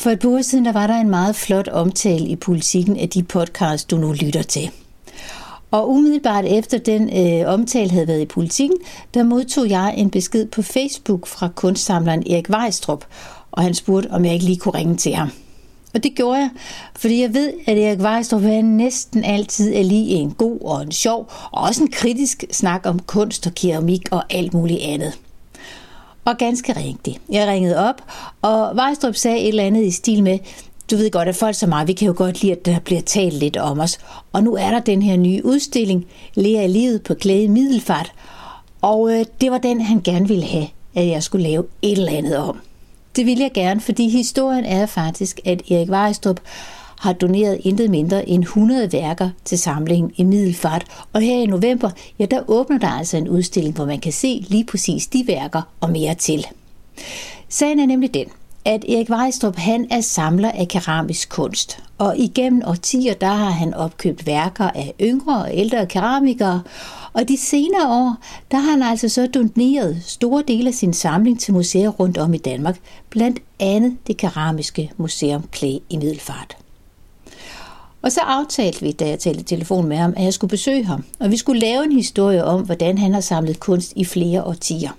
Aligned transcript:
For 0.00 0.10
et 0.10 0.18
par 0.18 0.28
uger 0.28 0.42
siden 0.42 0.64
der 0.64 0.72
var 0.72 0.86
der 0.86 0.94
en 0.94 1.10
meget 1.10 1.36
flot 1.36 1.68
omtale 1.68 2.26
i 2.26 2.36
politikken 2.36 2.96
af 2.96 3.08
de 3.08 3.22
podcasts, 3.22 3.84
du 3.84 3.96
nu 3.96 4.12
lytter 4.12 4.42
til. 4.42 4.70
Og 5.70 5.90
umiddelbart 5.90 6.44
efter 6.44 6.78
den 6.78 7.10
øh, 7.18 7.52
omtale 7.52 7.90
havde 7.90 8.08
været 8.08 8.20
i 8.20 8.26
politikken, 8.26 8.78
der 9.14 9.22
modtog 9.22 9.70
jeg 9.70 9.94
en 9.96 10.10
besked 10.10 10.46
på 10.46 10.62
Facebook 10.62 11.26
fra 11.26 11.48
kunstsamleren 11.54 12.22
Erik 12.30 12.50
Weistrup, 12.50 13.04
og 13.50 13.62
han 13.62 13.74
spurgte, 13.74 14.10
om 14.10 14.24
jeg 14.24 14.32
ikke 14.32 14.44
lige 14.44 14.58
kunne 14.58 14.74
ringe 14.74 14.96
til 14.96 15.14
ham. 15.14 15.30
Og 15.94 16.02
det 16.02 16.14
gjorde 16.14 16.38
jeg, 16.38 16.50
fordi 16.96 17.20
jeg 17.20 17.34
ved, 17.34 17.52
at 17.66 17.78
Erik 17.78 18.00
Weistrup 18.00 18.42
han 18.42 18.64
næsten 18.64 19.24
altid 19.24 19.74
er 19.74 19.82
lige 19.82 20.08
en 20.08 20.30
god 20.30 20.60
og 20.60 20.82
en 20.82 20.92
sjov, 20.92 21.32
og 21.52 21.62
også 21.62 21.82
en 21.82 21.90
kritisk 21.90 22.44
snak 22.50 22.86
om 22.86 22.98
kunst 22.98 23.46
og 23.46 23.54
keramik 23.54 24.08
og 24.10 24.24
alt 24.30 24.54
muligt 24.54 24.80
andet. 24.82 25.18
Og 26.24 26.38
ganske 26.38 26.76
rigtigt. 26.76 27.20
Jeg 27.30 27.48
ringede 27.48 27.88
op, 27.88 28.02
og 28.42 28.76
Weistrup 28.76 29.14
sagde 29.14 29.38
et 29.38 29.48
eller 29.48 29.62
andet 29.62 29.84
i 29.84 29.90
stil 29.90 30.22
med, 30.22 30.38
du 30.90 30.96
ved 30.96 31.10
godt, 31.10 31.28
at 31.28 31.36
folk 31.36 31.54
så 31.54 31.66
meget, 31.66 31.88
vi 31.88 31.92
kan 31.92 32.06
jo 32.06 32.14
godt 32.16 32.42
lide, 32.42 32.52
at 32.52 32.66
der 32.66 32.78
bliver 32.78 33.00
talt 33.00 33.34
lidt 33.34 33.56
om 33.56 33.80
os. 33.80 33.98
Og 34.32 34.42
nu 34.42 34.54
er 34.54 34.70
der 34.70 34.80
den 34.80 35.02
her 35.02 35.16
nye 35.16 35.44
udstilling, 35.44 36.06
Lære 36.34 36.64
i 36.64 36.68
livet 36.68 37.02
på 37.02 37.14
glæde 37.14 37.48
Middelfart. 37.48 38.12
Og 38.82 39.12
øh, 39.12 39.24
det 39.40 39.50
var 39.50 39.58
den, 39.58 39.80
han 39.80 40.00
gerne 40.00 40.28
ville 40.28 40.44
have, 40.44 40.66
at 40.94 41.06
jeg 41.06 41.22
skulle 41.22 41.48
lave 41.48 41.64
et 41.82 41.98
eller 41.98 42.12
andet 42.12 42.36
om. 42.36 42.60
Det 43.16 43.26
vil 43.26 43.38
jeg 43.38 43.50
gerne, 43.54 43.80
fordi 43.80 44.08
historien 44.08 44.64
er 44.64 44.86
faktisk, 44.86 45.40
at 45.44 45.70
Erik 45.70 45.90
Weistrup 45.90 46.40
har 47.00 47.12
doneret 47.12 47.60
intet 47.64 47.90
mindre 47.90 48.28
end 48.28 48.42
100 48.42 48.92
værker 48.92 49.30
til 49.44 49.58
samlingen 49.58 50.12
i 50.16 50.24
Middelfart. 50.24 50.84
Og 51.12 51.20
her 51.20 51.36
i 51.36 51.46
november, 51.46 51.90
ja, 52.18 52.24
der 52.24 52.50
åbner 52.50 52.78
der 52.78 52.88
altså 52.88 53.16
en 53.16 53.28
udstilling, 53.28 53.74
hvor 53.74 53.84
man 53.84 54.00
kan 54.00 54.12
se 54.12 54.44
lige 54.48 54.64
præcis 54.64 55.06
de 55.06 55.24
værker 55.26 55.62
og 55.80 55.90
mere 55.90 56.14
til. 56.14 56.46
Sagen 57.48 57.78
er 57.78 57.86
nemlig 57.86 58.14
den, 58.14 58.26
at 58.64 58.84
Erik 58.88 59.10
Weistrup 59.10 59.56
han 59.56 59.86
er 59.90 60.00
samler 60.00 60.50
af 60.50 60.68
keramisk 60.68 61.28
kunst, 61.28 61.82
og 61.98 62.18
igennem 62.18 62.62
årtier 62.66 63.14
der 63.14 63.26
har 63.26 63.50
han 63.50 63.74
opkøbt 63.74 64.26
værker 64.26 64.64
af 64.64 64.94
yngre 65.00 65.42
og 65.42 65.50
ældre 65.52 65.86
keramikere, 65.86 66.62
og 67.12 67.28
de 67.28 67.36
senere 67.36 67.88
år, 67.88 68.16
der 68.50 68.58
har 68.58 68.70
han 68.70 68.82
altså 68.82 69.08
så 69.08 69.26
doneret 69.26 70.02
store 70.06 70.42
dele 70.48 70.68
af 70.68 70.74
sin 70.74 70.92
samling 70.92 71.40
til 71.40 71.54
museer 71.54 71.88
rundt 71.88 72.18
om 72.18 72.34
i 72.34 72.38
Danmark, 72.38 72.78
blandt 73.10 73.38
andet 73.60 73.96
det 74.06 74.16
keramiske 74.16 74.92
museum 74.96 75.42
Klæ 75.52 75.78
i 75.90 75.96
Middelfart. 75.96 76.59
Og 78.02 78.12
så 78.12 78.20
aftalte 78.20 78.80
vi, 78.80 78.92
da 78.92 79.08
jeg 79.08 79.18
talte 79.18 79.42
telefon 79.42 79.86
med 79.86 79.96
ham, 79.96 80.14
at 80.16 80.24
jeg 80.24 80.34
skulle 80.34 80.50
besøge 80.50 80.84
ham, 80.84 81.04
og 81.20 81.30
vi 81.30 81.36
skulle 81.36 81.60
lave 81.60 81.84
en 81.84 81.92
historie 81.92 82.44
om, 82.44 82.60
hvordan 82.60 82.98
han 82.98 83.14
har 83.14 83.20
samlet 83.20 83.60
kunst 83.60 83.92
i 83.96 84.04
flere 84.04 84.44
årtier. 84.44 84.90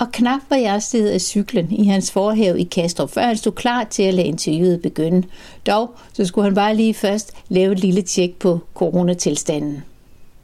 Og 0.00 0.06
knap 0.12 0.40
var 0.48 0.56
jeg 0.56 0.82
stedet 0.82 1.10
af 1.10 1.20
cyklen 1.20 1.72
i 1.72 1.84
hans 1.84 2.12
forhave 2.12 2.60
i 2.60 2.64
Kastrup, 2.64 3.10
før 3.10 3.22
han 3.22 3.36
stod 3.36 3.52
klar 3.52 3.84
til 3.84 4.02
at 4.02 4.14
lade 4.14 4.26
interviewet 4.26 4.82
begynde. 4.82 5.26
Dog, 5.66 5.90
så 6.12 6.24
skulle 6.24 6.44
han 6.44 6.54
bare 6.54 6.74
lige 6.74 6.94
først 6.94 7.32
lave 7.48 7.72
et 7.72 7.78
lille 7.78 8.02
tjek 8.02 8.34
på 8.38 8.58
coronatilstanden. 8.74 9.84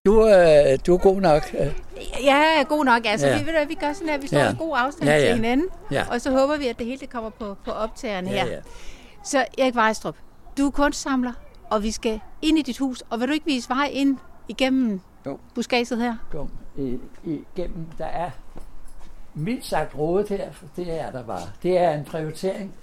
Du, 0.07 0.29
øh, 0.29 0.79
du 0.87 0.95
er 0.95 0.99
god 0.99 1.21
nok. 1.21 1.55
Ja, 2.25 2.63
god 2.69 2.85
nok. 2.85 3.01
Altså, 3.05 3.27
ja. 3.27 3.39
vi, 3.39 3.51
vi 3.69 3.75
gør 3.75 3.93
sådan 3.93 4.09
her, 4.09 4.19
vi 4.19 4.27
står 4.27 4.39
ja. 4.39 4.53
i 4.53 4.55
god 4.59 4.77
afstand 4.77 5.11
ja, 5.11 5.17
ja. 5.17 5.27
til 5.27 5.35
hinanden, 5.35 5.67
ja. 5.91 6.03
og 6.11 6.21
så 6.21 6.31
håber 6.31 6.57
vi, 6.57 6.67
at 6.67 6.79
det 6.79 6.87
hele 6.87 6.99
det 6.99 7.11
kommer 7.11 7.31
på, 7.31 7.57
på 7.65 7.71
optageren 7.71 8.27
her. 8.27 8.47
Ja, 8.47 8.53
ja. 8.53 8.59
Så 9.25 9.45
Erik 9.59 9.77
Weistrup, 9.77 10.15
du 10.59 10.67
er 10.67 10.71
kunstsamler, 10.71 11.33
og 11.71 11.83
vi 11.83 11.91
skal 11.91 12.21
ind 12.43 12.59
i 12.59 12.63
dit 12.63 12.79
hus, 12.79 13.03
og 13.11 13.21
vil 13.21 13.29
du 13.29 13.33
ikke 13.33 13.47
vise 13.47 13.69
vej 13.69 13.91
ind 13.93 14.19
igennem 14.49 15.01
jo. 15.27 15.39
buskaget 15.55 15.99
her? 15.99 16.17
Jo, 16.35 16.49
I, 16.77 16.99
igennem, 17.25 17.87
der 17.99 18.05
er 18.05 18.31
mildt 19.35 19.67
sagt 19.67 19.99
rådet 19.99 20.29
her, 20.29 20.53
for 20.53 20.67
det 20.77 21.01
er 21.01 21.11
der 21.11 21.23
bare. 21.23 21.49
Det 21.63 21.79
er 21.79 21.91
en 21.91 22.05
prioritering, 22.05 22.75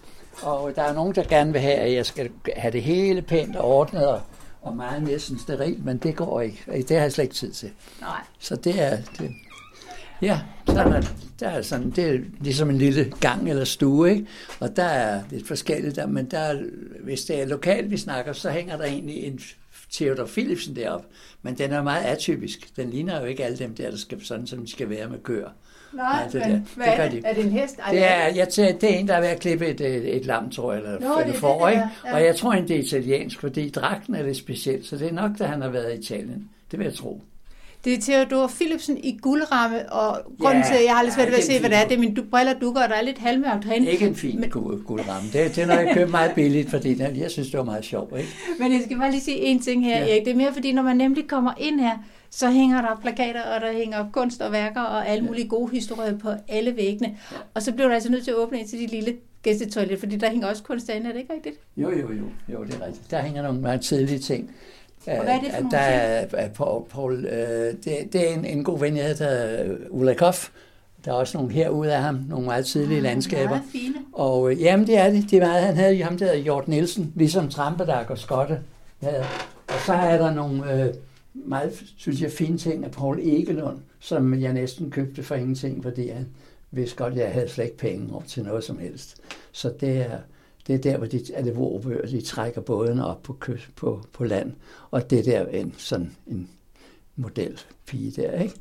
og 0.44 0.76
der 0.76 0.82
er 0.82 0.94
nogen, 0.94 1.16
der 1.16 1.24
gerne 1.24 1.52
vil 1.52 1.62
have, 1.62 1.76
at 1.76 1.94
jeg 1.94 2.06
skal 2.06 2.32
have 2.58 2.72
det 2.72 2.84
hele 2.84 3.22
pænt 3.22 3.56
og 3.56 3.66
ordnet 3.66 4.08
og, 4.08 4.22
og 4.62 4.76
meget 4.76 5.04
næsten 5.04 5.40
steril, 5.40 5.80
men 5.84 5.98
det 5.98 6.16
går 6.16 6.42
ikke. 6.42 6.66
Det 6.88 6.90
har 6.92 7.04
jeg 7.04 7.12
slet 7.12 7.24
ikke 7.24 7.36
tid 7.36 7.52
til. 7.52 7.72
Nej. 8.02 8.22
Så 8.40 8.56
det 8.56 8.82
er... 8.82 8.98
Det, 9.18 9.32
ja, 10.24 10.40
sådan 10.68 10.94
er, 10.94 11.02
der 11.40 11.48
er 11.48 11.62
sådan, 11.62 11.90
det 11.90 12.06
er 12.06 12.20
ligesom 12.42 12.70
en 12.70 12.78
lille 12.78 13.14
gang 13.20 13.50
eller 13.50 13.64
stue, 13.64 14.12
ikke? 14.12 14.26
og 14.60 14.76
der 14.76 14.84
er 14.84 15.22
lidt 15.30 15.48
forskelligt, 15.48 15.96
der, 15.96 16.08
men 16.08 16.26
der, 16.26 16.64
hvis 17.04 17.26
det 17.26 17.42
er 17.42 17.46
lokalt, 17.46 17.92
vi 17.92 17.98
snakker, 17.98 18.34
så 18.34 18.50
hænger 18.50 18.78
der 18.78 18.84
egentlig 18.84 19.24
en 19.24 19.40
Theodor 19.92 20.26
Philipsen 20.26 20.76
derop, 20.76 21.06
men 21.42 21.58
den 21.58 21.72
er 21.72 21.84
meget 21.84 22.04
atypisk. 22.04 22.76
Den 22.76 22.90
ligner 22.90 23.20
jo 23.20 23.26
ikke 23.26 23.46
alle 23.46 23.58
dem 23.58 23.76
der, 23.76 23.90
der 23.90 23.98
skal 23.98 24.26
sådan, 24.26 24.48
som 24.48 24.60
de 24.60 24.72
skal 24.72 24.90
være 24.90 25.10
med 25.10 25.20
køer. 25.24 25.50
Nej, 25.94 26.28
det 26.32 26.34
men 26.34 26.52
der. 26.52 26.60
hvad 26.76 26.86
det 26.86 27.00
er 27.00 27.10
det? 27.10 27.22
Er 27.26 27.34
det 27.34 27.46
en 27.46 27.52
hest? 27.52 27.80
Ej, 27.80 27.92
det 27.92 28.04
er, 28.04 28.26
jeg 28.36 28.48
det 28.56 28.84
er 28.84 28.88
en, 28.88 29.08
der 29.08 29.14
er 29.14 29.22
ved 29.22 29.28
at 29.28 29.40
klippe 29.40 29.68
et, 29.68 29.82
et, 29.82 30.16
et 30.16 30.26
lam, 30.26 30.50
tror 30.50 30.74
jeg, 30.74 30.82
eller, 30.82 31.00
Nå, 31.00 31.20
eller 31.20 31.66
det, 31.66 31.72
ikke? 31.72 31.84
Ja. 32.06 32.14
Og 32.14 32.24
jeg 32.24 32.36
tror, 32.36 32.54
at 32.54 32.68
det 32.68 32.76
er 32.76 32.80
italiensk, 32.80 33.40
fordi 33.40 33.70
dragten 33.70 34.16
er 34.16 34.24
lidt 34.24 34.38
speciel, 34.38 34.86
så 34.86 34.98
det 34.98 35.08
er 35.08 35.14
nok, 35.14 35.32
da 35.40 35.46
han 35.46 35.62
har 35.62 35.70
været 35.70 35.94
i 35.94 36.00
Italien. 36.00 36.50
Det 36.72 36.80
vil 36.80 36.86
jeg 36.86 36.94
tro. 36.94 37.22
Det 37.86 37.94
er 37.94 37.98
Theodor 38.02 38.48
Philipsen 38.48 38.98
i 39.04 39.18
guldramme, 39.22 39.92
og 39.94 40.18
grunden 40.40 40.62
Ja, 40.64 40.68
til, 40.68 40.74
at 40.76 40.86
jeg 40.86 40.96
har 40.96 41.04
lidt 41.04 41.14
svært 41.16 41.28
ved 41.28 41.36
at 41.38 41.44
se, 41.44 41.60
hvad 41.60 41.70
det 41.70 41.78
er, 41.78 41.84
det 41.88 41.96
er 41.96 42.00
mine 42.00 42.16
du- 42.16 42.24
briller 42.32 42.54
dukker, 42.54 42.84
og 42.84 42.90
der 42.90 42.96
er 42.96 43.02
lidt 43.02 43.18
halvmørkt 43.18 43.66
herinde. 43.66 43.92
Ikke 43.92 44.08
en 44.08 44.16
fin 44.16 44.40
Men- 44.40 44.50
guld, 44.50 44.84
guldramme. 44.84 45.30
Det, 45.34 45.58
er 45.58 45.66
noget, 45.66 45.86
jeg 45.86 45.94
køber 45.94 46.12
meget 46.12 46.32
billigt, 46.36 46.70
fordi 46.70 46.94
den, 46.94 47.16
jeg 47.18 47.32
synes, 47.32 47.50
det 47.50 47.58
var 47.58 47.64
meget 47.64 47.86
sjovt. 47.86 48.18
Ikke? 48.18 48.30
Men 48.60 48.72
jeg 48.74 48.82
skal 48.86 48.98
bare 48.98 49.12
lige 49.12 49.22
sige 49.22 49.38
en 49.38 49.60
ting 49.62 49.86
her, 49.86 49.98
Ja. 50.00 50.12
Erik. 50.12 50.26
Det 50.26 50.32
er 50.32 50.36
mere 50.38 50.54
fordi, 50.54 50.72
når 50.72 50.82
man 50.84 50.98
nemlig 50.98 51.28
kommer 51.28 51.54
ind 51.58 51.80
her, 51.80 51.98
så 52.30 52.50
hænger 52.52 52.82
der 52.82 53.00
plakater, 53.02 53.42
og 53.42 53.62
der 53.62 53.74
hænger 53.74 54.06
kunst 54.12 54.42
og 54.42 54.52
værker 54.52 54.82
og 54.82 55.08
alle 55.08 55.26
mulige 55.26 55.48
gode 55.48 55.72
historier 55.72 56.18
på 56.18 56.30
alle 56.48 56.76
væggene. 56.76 57.18
Og 57.54 57.62
så 57.62 57.72
bliver 57.74 57.88
du 57.88 57.94
altså 57.94 58.12
nødt 58.12 58.24
til 58.24 58.32
at 58.32 58.38
åbne 58.38 58.60
ind 58.60 58.68
til 58.68 58.80
de 58.80 58.88
lille 58.88 59.14
gæstetoilet, 59.44 60.00
fordi 60.00 60.16
der 60.18 60.30
hænger 60.30 60.48
også 60.48 60.64
kunst 60.64 60.88
derinde, 60.88 61.08
er 61.08 61.12
det 61.14 61.20
ikke 61.20 61.34
rigtigt? 61.34 61.56
Jo, 61.78 61.90
jo, 61.92 61.98
jo, 61.98 62.24
jo, 62.54 62.64
det 62.64 62.74
er 62.82 62.86
rigtigt. 62.86 63.12
Der 63.12 63.22
hænger 63.22 63.42
nogle 63.44 63.62
meget 63.62 63.82
tidlige 63.82 64.20
ting. 64.20 64.50
Og 65.08 65.24
hvad 65.24 65.34
er 65.34 65.40
det 65.40 65.50
for 65.52 65.58
Øh, 65.58 65.64
nogle 65.64 65.72
der 65.72 65.78
er, 65.78 66.26
er 66.34 66.50
Paul, 66.50 66.86
Paul 66.90 67.26
øh, 67.26 67.74
det, 67.84 68.14
det 68.14 68.30
er 68.30 68.34
en, 68.34 68.46
en 68.46 68.64
god 68.64 68.80
ven, 68.80 68.98
jeg 68.98 69.06
hedder 69.06 69.64
øh, 69.64 69.78
Ulrikov. 69.90 70.34
Der 71.06 71.12
er 71.12 71.16
også 71.16 71.38
nogle 71.38 71.54
herude 71.54 71.96
af 71.96 72.02
ham, 72.02 72.26
nogle 72.30 72.46
meget 72.46 72.66
tidlige 72.66 73.02
landskaber. 73.02 73.50
Meget 73.50 73.64
fine. 73.72 73.96
Og 74.14 74.52
øh, 74.52 74.62
jamen, 74.62 74.88
det 74.88 74.98
er 74.98 75.10
det. 75.10 75.32
det 75.32 75.38
er 75.38 75.48
meget, 75.48 75.64
han 75.64 75.76
havde 75.76 76.04
ham, 76.04 76.18
der 76.18 76.26
hedder 76.26 76.40
Hjort 76.40 76.68
Nielsen, 76.68 77.14
ligesom 77.16 77.50
Trampedag 77.50 78.10
og 78.10 78.18
Skotte. 78.18 78.60
havde. 79.02 79.26
Og 79.68 79.80
så 79.86 79.94
er 79.94 80.18
der 80.18 80.34
nogle 80.34 80.84
øh, 80.84 80.94
meget, 81.34 81.84
synes 81.98 82.22
jeg, 82.22 82.32
fine 82.32 82.58
ting 82.58 82.86
af 82.86 82.92
Paul 82.92 83.20
Egelund, 83.20 83.78
som 84.00 84.42
jeg 84.42 84.54
næsten 84.54 84.92
købte 84.92 85.24
for 85.24 85.36
ingenting, 85.36 85.84
fordi 85.84 86.10
han 86.10 86.28
vidste 86.72 86.96
godt, 86.96 87.14
at 87.14 87.20
jeg 87.20 87.32
havde 87.32 87.50
slet 87.50 87.66
ikke 87.66 87.78
penge 87.78 88.14
over 88.14 88.24
til 88.24 88.44
noget 88.44 88.64
som 88.64 88.80
helst. 88.80 89.18
Så 89.52 89.74
det 89.80 89.98
er, 89.98 90.18
det 90.68 90.76
er 90.76 90.80
der, 90.80 90.98
hvor 90.98 91.08
de, 91.08 91.22
er 91.34 91.42
det 91.44 91.56
vorbøger, 91.56 92.06
de 92.06 92.22
trækker 92.22 92.62
bådene 92.62 93.06
op 93.06 93.24
på, 93.24 93.38
kyst, 93.40 93.76
på, 93.76 94.04
på 94.14 94.24
land. 94.24 94.52
Og 94.92 95.10
det 95.10 95.26
der 95.26 95.40
er 95.40 95.46
en, 95.48 95.74
sådan 95.78 96.12
en 96.28 96.50
modelpige 97.16 98.12
der, 98.22 98.42
ikke? 98.42 98.56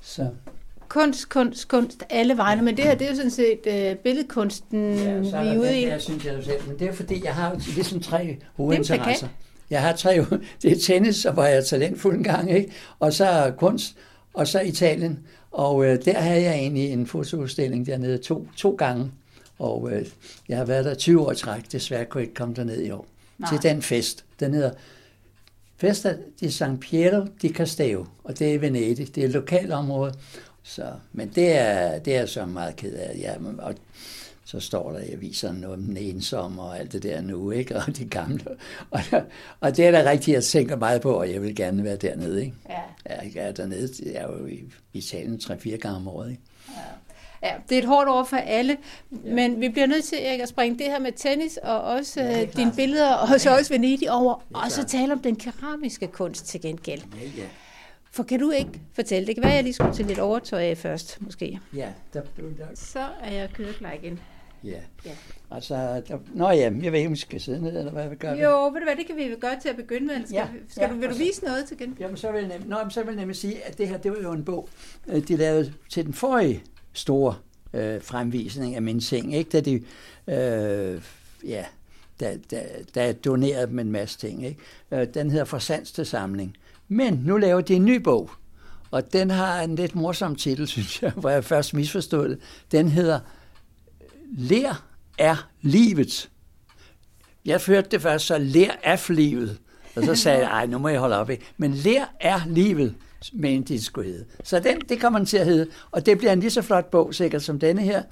Så 0.00 0.28
Kunst, 0.88 1.28
kunst, 1.28 1.68
kunst, 1.68 2.04
alle 2.10 2.36
vegne. 2.36 2.62
Men 2.62 2.76
det 2.76 2.84
her, 2.84 2.94
det 2.94 3.04
er 3.04 3.10
jo 3.10 3.16
sådan 3.16 3.30
set 3.30 3.60
øh, 3.66 3.96
billedkunsten, 3.96 4.94
Ja, 4.94 5.24
så 5.24 5.30
vi 5.30 5.36
er 5.36 5.38
er 5.38 5.44
der 5.52 5.60
ude 5.60 5.80
i. 5.80 5.84
der, 5.84 5.98
synes 5.98 6.24
jeg 6.24 6.44
selv. 6.44 6.68
Men 6.68 6.78
det 6.78 6.88
er 6.88 6.92
fordi, 6.92 7.24
jeg 7.24 7.34
har 7.34 7.54
ligesom 7.74 8.00
tre 8.00 8.38
hovedinteresser. 8.54 9.28
Jeg 9.70 9.82
har 9.82 9.96
tre, 9.96 10.24
det 10.62 10.72
er 10.72 10.76
tennis, 10.80 11.24
og 11.24 11.32
hvor 11.32 11.44
jeg 11.44 11.56
er 11.56 11.60
talentfuld 11.62 12.16
en 12.16 12.22
gang, 12.24 12.52
ikke? 12.52 12.72
og 12.98 13.12
så 13.12 13.52
kunst, 13.58 13.96
og 14.34 14.48
så 14.48 14.60
Italien. 14.60 15.18
Og 15.50 15.84
øh, 15.86 16.04
der 16.04 16.18
havde 16.18 16.42
jeg 16.42 16.54
egentlig 16.54 16.90
en 16.92 17.06
fotoudstilling 17.06 17.86
dernede 17.86 18.18
to, 18.18 18.46
to 18.56 18.70
gange. 18.70 19.10
Og 19.60 19.92
øh, 19.92 20.06
jeg 20.48 20.58
har 20.58 20.64
været 20.64 20.84
der 20.84 20.94
20 20.94 21.20
år 21.20 21.32
i 21.32 21.36
træk, 21.36 21.72
desværre 21.72 22.04
kunne 22.04 22.20
jeg 22.20 22.28
ikke 22.28 22.34
komme 22.34 22.54
derned 22.54 22.82
i 22.82 22.90
år. 22.90 23.06
Nej. 23.38 23.50
Til 23.50 23.70
den 23.70 23.82
fest. 23.82 24.24
Den 24.40 24.54
hedder 24.54 24.70
Festa 25.76 26.16
di 26.40 26.50
San 26.50 26.78
Piero 26.78 27.26
di 27.42 27.48
Castello, 27.48 28.04
og 28.24 28.38
det 28.38 28.48
er 28.48 28.52
i 28.52 28.60
Venedig. 28.60 29.14
Det 29.14 29.20
er 29.20 29.26
et 29.26 29.32
lokalområde. 29.32 30.14
Så, 30.62 30.92
men 31.12 31.28
det 31.34 31.52
er, 31.52 31.98
det 31.98 32.16
er 32.16 32.26
så 32.26 32.46
meget 32.46 32.76
ked 32.76 32.92
af. 32.92 33.18
Ja, 33.18 33.34
og 33.58 33.74
så 34.44 34.60
står 34.60 34.92
der 34.92 34.98
i 34.98 35.12
aviserne 35.12 35.60
noget 35.60 35.78
om 35.78 35.84
den 35.84 35.96
ensomme 35.96 36.62
og 36.62 36.78
alt 36.78 36.92
det 36.92 37.02
der 37.02 37.20
nu, 37.20 37.50
ikke? 37.50 37.76
og 37.76 37.96
de 37.96 38.04
gamle. 38.04 38.44
Og, 38.90 39.00
og 39.60 39.76
det 39.76 39.86
er 39.86 39.90
da 39.90 40.10
rigtigt, 40.10 40.34
jeg 40.34 40.44
tænker 40.44 40.76
meget 40.76 41.02
på, 41.02 41.12
og 41.12 41.32
jeg 41.32 41.42
vil 41.42 41.56
gerne 41.56 41.84
være 41.84 41.96
dernede. 41.96 42.40
Ikke? 42.44 42.56
Ja. 42.68 42.80
Ja, 43.10 43.16
jeg 43.34 43.48
er 43.48 43.52
dernede, 43.52 44.12
jeg 44.12 44.22
er 44.22 44.26
jo 44.26 44.46
i 44.46 44.64
Italien 44.92 45.40
3-4 45.42 45.76
gange 45.76 45.96
om 45.96 46.08
året. 46.08 46.30
Ikke? 46.30 46.42
Ja, 46.68 46.80
det 47.68 47.74
er 47.74 47.78
et 47.78 47.84
hårdt 47.84 48.08
år 48.08 48.24
for 48.24 48.36
alle, 48.36 48.76
men 49.10 49.60
vi 49.60 49.68
bliver 49.68 49.86
nødt 49.86 50.04
til 50.04 50.18
Erik, 50.22 50.40
at 50.40 50.48
springe 50.48 50.78
det 50.78 50.86
her 50.86 50.98
med 50.98 51.12
tennis 51.16 51.56
og 51.56 51.80
også 51.80 52.20
Ja, 52.20 52.26
ja, 52.30 52.44
klart. 52.44 52.56
dine 52.56 52.72
billeder, 52.76 53.14
og 53.14 53.40
så 53.40 53.56
også 53.58 53.72
Venedig 53.74 54.10
over, 54.12 54.34
er 54.54 54.58
og 54.64 54.70
så 54.70 54.84
tale 54.84 55.12
om 55.12 55.18
den 55.18 55.36
keramiske 55.36 56.06
kunst 56.06 56.46
til 56.46 56.60
gengæld. 56.60 57.00
Ja, 57.20 57.26
ja. 57.38 57.46
For 58.12 58.22
kan 58.22 58.40
du 58.40 58.50
ikke 58.50 58.80
fortælle, 58.94 59.26
det 59.26 59.34
kan 59.36 59.42
være, 59.42 59.50
at 59.52 59.56
jeg 59.56 59.64
lige 59.64 59.74
skulle 59.74 59.94
til 59.94 60.06
lidt 60.06 60.18
overtøj 60.18 60.62
af 60.62 60.78
først, 60.78 61.18
måske. 61.20 61.60
Ja, 61.76 61.88
der, 62.14 62.20
der, 62.36 62.64
Så 62.74 63.06
er 63.22 63.32
jeg 63.32 63.48
kørt 63.54 63.74
klar 63.74 63.92
igen. 63.92 64.20
ja. 64.64 64.70
Ja. 65.06 65.10
Altså, 65.52 65.74
der, 66.08 66.18
nå 66.34 66.48
ja, 66.50 66.56
jeg 66.82 66.92
ved 66.92 66.98
ikke, 66.98 67.06
om 67.06 67.12
vi 67.12 67.18
skal 67.18 67.40
sidde 67.40 67.62
ned, 67.62 67.78
eller 67.78 67.92
hvad 67.92 68.08
vi 68.08 68.14
gør. 68.16 68.32
Jo, 68.34 68.64
ved 68.64 68.80
du 68.80 68.84
hvad, 68.84 68.96
det 68.96 69.06
kan 69.06 69.16
vi 69.16 69.34
gøre 69.40 69.60
til 69.62 69.68
at 69.68 69.76
begynde 69.76 70.06
med. 70.06 70.16
Skal, 70.26 70.34
Ja, 70.34 70.40
ja, 70.40 70.46
skal 70.68 70.82
ja, 70.82 70.88
du, 70.88 70.94
vil 70.94 71.08
du 71.08 71.14
så- 71.14 71.18
vise 71.20 71.44
noget 71.44 71.64
til 71.64 71.78
gengæld? 71.78 71.98
Jamen, 72.00 72.16
så 72.16 72.32
vil, 72.32 72.40
jeg 72.40 72.48
nem, 72.58 72.68
nå, 72.68 72.76
men 72.82 72.90
så 72.90 73.00
vil 73.00 73.06
jeg 73.08 73.16
nemlig 73.16 73.36
sige, 73.36 73.64
at 73.66 73.78
det 73.78 73.88
her, 73.88 73.96
det 73.98 74.10
var 74.12 74.18
jo 74.22 74.32
en 74.32 74.44
bog, 74.44 74.68
øh, 75.08 75.28
de 75.28 75.36
lavede 75.36 75.72
til 75.88 76.06
den 76.06 76.14
forrige 76.14 76.62
store 76.92 77.34
øh, 77.74 78.02
fremvisning 78.02 78.74
af 78.74 78.82
min 78.82 79.00
ting, 79.00 79.34
ikke? 79.34 79.50
Da 79.50 79.60
de 79.60 79.74
øh, 80.28 81.02
ja, 81.44 81.64
der, 82.20 82.36
der, 82.50 82.62
der 82.94 83.02
er 83.02 83.12
doneret 83.12 83.68
dem 83.68 83.78
en 83.78 83.92
masse 83.92 84.18
ting. 84.18 84.46
Ikke? 84.46 84.60
Øh, 84.92 85.06
den 85.14 85.30
hedder 85.30 85.44
Fra 85.44 85.84
til 85.84 86.06
Samling. 86.06 86.56
Men 86.88 87.14
nu 87.14 87.36
laver 87.36 87.60
de 87.60 87.74
en 87.74 87.84
ny 87.84 87.96
bog, 87.96 88.30
og 88.90 89.12
den 89.12 89.30
har 89.30 89.60
en 89.60 89.76
lidt 89.76 89.94
morsom 89.94 90.36
titel, 90.36 90.68
synes 90.76 91.02
jeg, 91.02 91.10
hvor 91.10 91.30
jeg 91.30 91.44
først 91.44 91.74
misforstod 91.74 92.28
det. 92.28 92.38
Den 92.72 92.88
hedder 92.88 93.20
Lær 94.32 94.84
er 95.18 95.48
livet. 95.60 96.30
Jeg 97.44 97.60
førte 97.60 97.88
det 97.90 98.02
først 98.02 98.26
så, 98.26 98.38
lær 98.38 98.70
af 98.82 99.08
livet. 99.08 99.58
Og 99.96 100.04
så 100.04 100.14
sagde 100.14 100.38
jeg, 100.38 100.46
nej, 100.46 100.66
nu 100.66 100.78
må 100.78 100.88
jeg 100.88 101.00
holde 101.00 101.16
op. 101.16 101.30
Ikke? 101.30 101.44
Men 101.56 101.74
lær 101.74 102.04
er 102.20 102.40
livet, 102.46 102.94
men 103.32 103.62
det 103.62 103.84
skulle 103.84 104.10
hedde. 104.10 104.24
Så 104.44 104.60
den, 104.60 104.80
det 104.88 105.00
kommer 105.00 105.18
den 105.18 105.26
til 105.26 105.36
at 105.36 105.46
hedde. 105.46 105.66
Og 105.90 106.06
det 106.06 106.18
bliver 106.18 106.32
en 106.32 106.40
lige 106.40 106.50
så 106.50 106.62
flot 106.62 106.90
bog, 106.90 107.14
sikkert 107.14 107.42
som 107.42 107.58
denne 107.58 107.82
her. 107.82 108.02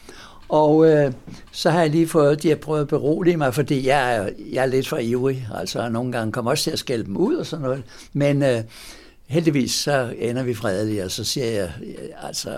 Og 0.49 0.91
øh, 0.91 1.13
så 1.53 1.71
har 1.71 1.81
jeg 1.81 1.91
lige 1.91 2.09
fået, 2.09 2.43
de 2.43 2.49
har 2.49 2.57
prøvet 2.57 2.81
at 2.81 2.89
berolige 2.89 3.37
mig, 3.37 3.55
fordi 3.55 3.87
jeg 3.87 4.17
er, 4.17 4.29
jeg 4.53 4.63
er 4.63 4.67
lidt 4.67 4.89
for 4.89 4.99
ivrig. 4.99 5.49
Altså 5.55 5.89
nogle 5.89 6.13
gange 6.13 6.33
kommer 6.33 6.51
også 6.51 6.65
til 6.65 6.71
at 6.71 6.79
skælde 6.79 7.05
dem 7.05 7.17
ud 7.17 7.35
og 7.35 7.47
sådan 7.47 7.63
noget. 7.63 7.83
Men 8.13 8.43
øh, 8.43 8.63
heldigvis 9.27 9.73
så 9.73 10.15
ender 10.19 10.43
vi 10.43 10.55
fredelige, 10.55 11.05
og 11.05 11.11
så 11.11 11.25
siger 11.25 11.47
jeg, 11.47 11.73
øh, 11.83 12.29
altså 12.29 12.51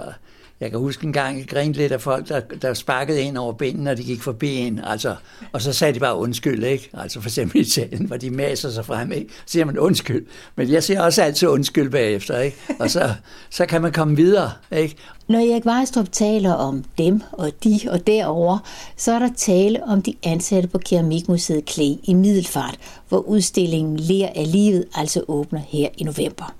jeg 0.60 0.70
kan 0.70 0.78
huske 0.78 1.04
en 1.04 1.12
gang, 1.12 1.38
jeg 1.38 1.48
grinede 1.48 1.78
lidt 1.78 1.92
af 1.92 2.00
folk, 2.00 2.28
der, 2.28 2.40
der 2.40 2.74
sparkede 2.74 3.22
ind 3.22 3.38
over 3.38 3.52
benene, 3.52 3.84
når 3.84 3.94
de 3.94 4.04
gik 4.04 4.22
forbi 4.22 4.56
en. 4.56 4.80
Altså, 4.84 5.16
og 5.52 5.62
så 5.62 5.72
sagde 5.72 5.94
de 5.94 6.00
bare 6.00 6.16
undskyld, 6.16 6.64
ikke? 6.64 6.90
Altså 6.94 7.20
for 7.20 7.28
eksempel 7.28 7.56
i 7.56 7.60
Italien, 7.60 8.06
hvor 8.06 8.16
de 8.16 8.30
maser 8.30 8.70
sig 8.70 8.84
frem, 8.84 9.12
ikke? 9.12 9.32
Så 9.32 9.52
siger 9.52 9.64
man 9.64 9.78
undskyld. 9.78 10.26
Men 10.56 10.70
jeg 10.70 10.82
siger 10.82 11.02
også 11.02 11.22
altid 11.22 11.48
undskyld 11.48 11.90
bagefter, 11.90 12.40
ikke? 12.40 12.56
Og 12.80 12.90
så, 12.90 13.14
så 13.50 13.66
kan 13.66 13.82
man 13.82 13.92
komme 13.92 14.16
videre, 14.16 14.50
ikke? 14.72 14.96
Når 15.28 15.38
Erik 15.38 15.66
Weistrup 15.66 16.12
taler 16.12 16.52
om 16.52 16.84
dem 16.98 17.22
og 17.32 17.50
de 17.64 17.80
og 17.90 18.06
derover, 18.06 18.58
så 18.96 19.12
er 19.12 19.18
der 19.18 19.30
tale 19.36 19.84
om 19.84 20.02
de 20.02 20.14
ansatte 20.22 20.68
på 20.68 20.78
Keramikmuseet 20.78 21.64
Klæ 21.64 21.94
i 22.02 22.14
Middelfart, 22.14 22.78
hvor 23.08 23.18
udstillingen 23.18 23.96
Lær 23.96 24.28
af 24.34 24.52
livet 24.52 24.84
altså 24.94 25.22
åbner 25.28 25.60
her 25.68 25.88
i 25.98 26.04
november. 26.04 26.59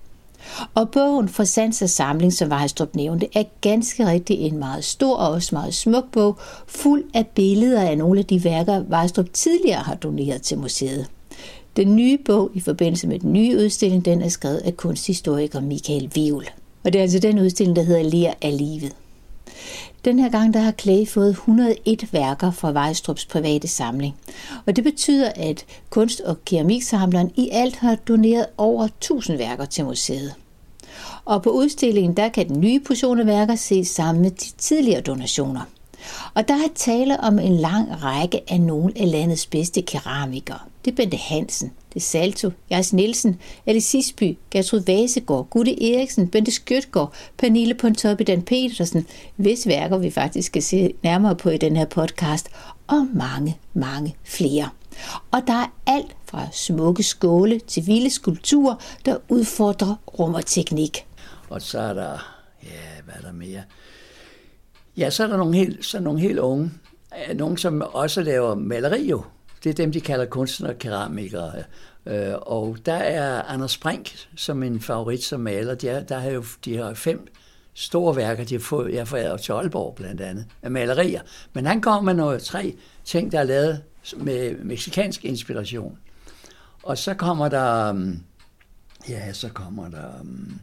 Og 0.75 0.91
bogen 0.91 1.29
for 1.29 1.45
Sansa 1.45 1.87
Samling, 1.87 2.33
som 2.33 2.51
Vejstrup 2.51 2.95
nævnte, 2.95 3.29
er 3.35 3.45
ganske 3.61 4.07
rigtig 4.07 4.39
en 4.39 4.59
meget 4.59 4.85
stor 4.85 5.17
og 5.17 5.31
også 5.31 5.55
meget 5.55 5.75
smuk 5.75 6.13
bog, 6.13 6.39
fuld 6.67 7.05
af 7.15 7.27
billeder 7.27 7.83
af 7.83 7.99
nogle 7.99 8.19
af 8.19 8.27
de 8.27 8.45
værker, 8.45 8.85
Vejstrup 8.89 9.33
tidligere 9.33 9.81
har 9.83 9.95
doneret 9.95 10.43
til 10.43 10.59
museet. 10.59 11.07
Den 11.77 11.97
nye 11.97 12.19
bog 12.25 12.51
i 12.55 12.61
forbindelse 12.61 13.07
med 13.07 13.19
den 13.19 13.33
nye 13.33 13.57
udstilling, 13.57 14.05
den 14.05 14.23
er 14.23 14.29
skrevet 14.29 14.59
af 14.59 14.77
kunsthistoriker 14.77 15.61
Michael 15.61 16.11
Viul. 16.15 16.45
Og 16.85 16.93
det 16.93 16.99
er 16.99 17.03
altså 17.03 17.19
den 17.19 17.39
udstilling, 17.39 17.77
der 17.77 17.83
hedder 17.83 18.03
Lær 18.03 18.33
af 18.43 18.59
livet. 18.59 18.93
Den 20.05 20.19
her 20.19 20.29
gang 20.29 20.55
der 20.55 20.61
har 20.61 20.73
Clay 20.73 21.07
fået 21.07 21.31
101 21.31 22.09
værker 22.13 22.51
fra 22.51 22.73
Vejstrups 22.73 23.27
private 23.27 23.69
samling. 23.69 24.15
Og 24.67 24.77
det 24.77 24.85
betyder, 24.85 25.33
at 25.37 25.65
kunst- 25.91 26.21
og 26.21 26.45
keramiksamleren 26.45 27.31
i 27.37 27.49
alt 27.53 27.77
har 27.77 27.95
doneret 27.95 28.47
over 28.57 28.85
1000 28.85 29.39
værker 29.39 29.65
til 29.65 29.85
museet. 29.85 30.35
Og 31.25 31.43
på 31.43 31.51
udstillingen 31.51 32.17
der 32.17 32.29
kan 32.29 32.49
den 32.49 32.61
nye 32.61 32.81
portion 32.81 33.21
af 33.21 33.27
værker 33.27 33.55
ses 33.55 33.89
sammen 33.89 34.23
med 34.23 34.31
de 34.31 34.51
tidligere 34.59 35.01
donationer. 35.01 35.61
Og 36.35 36.49
der 36.49 36.55
er 36.55 36.69
tale 36.75 37.21
om 37.21 37.39
en 37.39 37.57
lang 37.57 38.03
række 38.03 38.41
af 38.53 38.61
nogle 38.61 38.93
af 38.97 39.11
landets 39.11 39.47
bedste 39.47 39.83
keramikere. 39.83 40.59
Det 40.85 40.91
er 40.91 40.97
Bente 40.97 41.17
Hansen, 41.17 41.73
det 41.89 41.97
er 41.97 42.05
Salto, 42.05 42.51
Jens 42.71 42.93
Nielsen, 42.93 43.39
Alice 43.67 43.89
Sisby, 43.89 44.39
Gertrud 44.51 44.81
Vasegård, 44.81 45.49
Gutte 45.51 45.95
Eriksen, 45.95 46.29
Bente 46.29 46.51
Skøtgaard, 46.51 47.13
Pernille 47.39 47.75
Dan 48.27 48.43
Petersen, 48.43 49.07
hvis 49.37 49.67
værker 49.67 49.99
vi 49.99 50.11
faktisk 50.11 50.47
skal 50.47 50.63
se 50.63 50.95
nærmere 51.03 51.37
på 51.37 51.51
i 51.51 51.57
den 51.57 51.77
her 51.77 51.85
podcast, 51.85 52.49
og 52.87 53.07
mange, 53.15 53.57
mange 53.75 54.15
flere. 54.25 54.69
Og 55.31 55.43
der 55.47 55.53
er 55.53 55.67
alt 55.87 56.17
fra 56.25 56.47
smukke 56.53 57.03
skåle 57.03 57.59
til 57.59 57.87
vilde 57.87 58.11
skulpturer, 58.11 58.75
der 59.05 59.17
udfordrer 59.29 59.95
rum 60.19 60.35
og 60.35 60.47
teknik. 60.47 61.07
Og 61.49 61.63
så 61.63 61.79
er 61.79 61.93
der, 61.93 62.41
ja, 62.63 63.03
hvad 63.05 63.15
er 63.15 63.21
der 63.21 63.33
mere? 63.33 63.63
Ja, 64.97 65.11
så 65.11 65.23
er 65.23 65.27
der 65.27 65.37
nogle 65.37 65.57
helt, 65.57 65.85
så 65.85 66.01
nogle 66.01 66.21
helt 66.21 66.39
unge. 66.39 66.71
Øh, 67.29 67.37
nogle, 67.37 67.59
som 67.59 67.83
også 67.93 68.23
laver 68.23 68.55
maleri 68.55 69.09
jo. 69.09 69.25
Det 69.65 69.71
er 69.71 69.75
dem, 69.75 69.93
de 69.93 70.01
kalder 70.01 70.25
kunstnere 70.25 70.73
og 70.73 70.79
keramikere. 70.79 71.53
Øh, 72.07 72.35
og 72.41 72.77
der 72.87 72.95
er 72.95 73.43
Anders 73.43 73.79
Brink 73.79 74.29
som 74.37 74.63
en 74.63 74.81
favorit 74.81 75.25
som 75.25 75.41
maler. 75.41 75.75
De, 75.75 75.89
er, 75.89 76.03
der 76.03 76.19
har 76.19 76.31
jo, 76.31 76.45
de 76.65 76.77
har 76.77 76.95
fem 76.95 77.27
store 77.75 78.17
værker, 78.17 78.45
de 78.45 78.55
har 78.55 78.61
fået, 78.61 78.95
jeg 78.95 79.09
får 79.09 79.37
til 79.37 79.53
Aalborg 79.53 79.95
blandt 79.95 80.21
andet, 80.21 80.47
af 80.63 80.71
malerier. 80.71 81.21
Men 81.53 81.67
han 81.67 81.81
kommer 81.81 82.03
med 82.03 82.15
noget 82.15 82.43
tre 82.43 82.75
ting, 83.05 83.33
der 83.33 83.39
er 83.39 83.45
lavet 83.45 83.83
med 84.17 84.57
meksikansk 84.57 85.25
inspiration. 85.25 85.99
Og 86.83 86.99
så 86.99 87.15
kommer 87.15 87.49
der, 87.49 87.93
mm, 87.93 88.23
ja, 89.09 89.33
så 89.33 89.49
kommer 89.49 89.89
der 89.89 90.23
mm, 90.23 90.61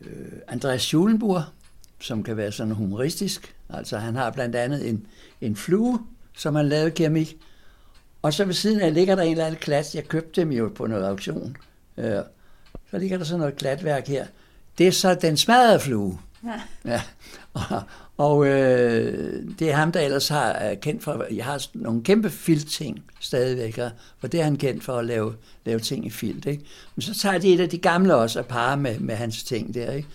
øh, 0.00 0.32
Andreas 0.48 0.82
Schulenburg, 0.82 1.42
som 2.00 2.22
kan 2.22 2.36
være 2.36 2.52
sådan 2.52 2.72
humoristisk. 2.72 3.54
Altså 3.68 3.98
han 3.98 4.14
har 4.14 4.30
blandt 4.30 4.56
andet 4.56 4.88
en, 4.88 5.06
en 5.40 5.56
flue, 5.56 6.00
som 6.36 6.54
han 6.54 6.68
lavede 6.68 6.90
keramik, 6.90 7.36
og 8.22 8.34
så 8.34 8.44
ved 8.44 8.54
siden 8.54 8.80
af 8.80 8.94
ligger 8.94 9.14
der 9.14 9.22
en 9.22 9.30
eller 9.30 9.46
anden 9.46 9.60
klat. 9.60 9.94
Jeg 9.94 10.08
købte 10.08 10.40
dem 10.40 10.52
jo 10.52 10.72
på 10.74 10.86
noget 10.86 11.04
auktion. 11.04 11.56
Øh, 11.96 12.22
så 12.90 12.98
ligger 12.98 13.18
der 13.18 13.24
sådan 13.24 13.40
noget 13.40 13.56
klatværk 13.56 14.06
her. 14.06 14.26
Det 14.78 14.88
er 14.88 14.92
så 14.92 15.14
den 15.14 15.36
smadrede 15.36 15.80
flue. 15.80 16.18
Ja. 16.44 16.60
ja. 16.84 17.00
Og, 17.54 17.82
og 18.26 18.46
øh, 18.46 19.42
det 19.58 19.70
er 19.70 19.74
ham, 19.74 19.92
der 19.92 20.00
ellers 20.00 20.28
har 20.28 20.74
kendt 20.82 21.04
for, 21.04 21.24
jeg 21.30 21.44
har 21.44 21.66
nogle 21.74 22.02
kæmpe 22.02 22.30
filtting 22.30 23.02
stadigvæk, 23.20 23.78
for 24.18 24.28
det 24.28 24.40
er 24.40 24.44
han 24.44 24.56
kendt 24.56 24.84
for 24.84 24.96
at 24.96 25.04
lave, 25.04 25.34
lave 25.64 25.78
ting 25.78 26.06
i 26.06 26.10
filt. 26.10 26.46
Ikke? 26.46 26.64
Men 26.96 27.02
så 27.02 27.14
tager 27.14 27.38
de 27.38 27.54
et 27.54 27.60
af 27.60 27.68
de 27.68 27.78
gamle 27.78 28.14
også 28.14 28.38
og 28.38 28.46
parer 28.46 28.76
med, 28.76 28.98
med 28.98 29.14
hans 29.14 29.42
ting 29.42 29.74
der. 29.74 29.92
Ikke? 29.92 30.08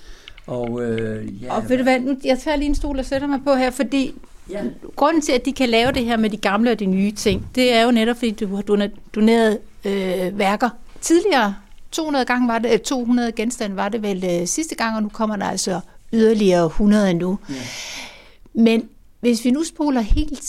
Og, 0.48 0.82
øh, 0.82 1.44
ja, 1.44 1.56
og 1.56 1.70
ved 1.70 1.78
du 1.78 1.84
hvad, 1.84 2.00
nu, 2.00 2.18
jeg 2.24 2.40
tager 2.40 2.58
lige 2.58 2.70
en 2.70 2.76
stol 2.76 3.00
og 3.00 3.06
sætter 3.06 3.28
mig 3.28 3.40
på 3.44 3.54
her, 3.54 3.72
fordi 3.72 4.14
ja. 4.50 4.64
grunden 4.96 5.22
til, 5.22 5.32
at 5.32 5.46
de 5.46 5.54
kan 5.54 5.70
lave 5.70 5.92
det 5.92 6.06
her 6.06 6.18
med 6.18 6.30
de 6.30 6.38
gamle 6.38 6.72
og 6.72 6.80
de 6.80 6.86
nye 6.86 7.12
ting, 7.12 7.48
det 7.56 7.74
er 7.74 7.84
jo 7.84 7.92
netop, 7.92 8.16
fordi 8.16 8.32
du 8.32 8.56
har 8.56 8.90
doneret 9.16 9.60
øh, 9.86 10.40
værker 10.40 10.70
tidligere. 11.02 11.56
200 11.92 12.26
gange 12.26 12.48
var 12.48 12.60
det, 12.60 12.82
200 12.82 13.28
øh, 13.28 13.36
genstande 13.36 13.76
var 13.76 13.90
det 13.90 14.02
vel 14.02 14.26
øh, 14.26 14.48
sidste 14.48 14.76
gang, 14.76 14.96
og 14.96 15.04
nu 15.04 15.10
kommer 15.10 15.36
der 15.36 15.46
altså 15.46 15.80
yderligere 16.14 16.66
100 16.66 17.14
nu. 17.14 17.40
Ja. 17.50 17.56
Men 18.54 18.90
hvis 19.20 19.46
vi 19.46 19.52
nu 19.52 19.64
spoler 19.64 20.02
helt, 20.02 20.42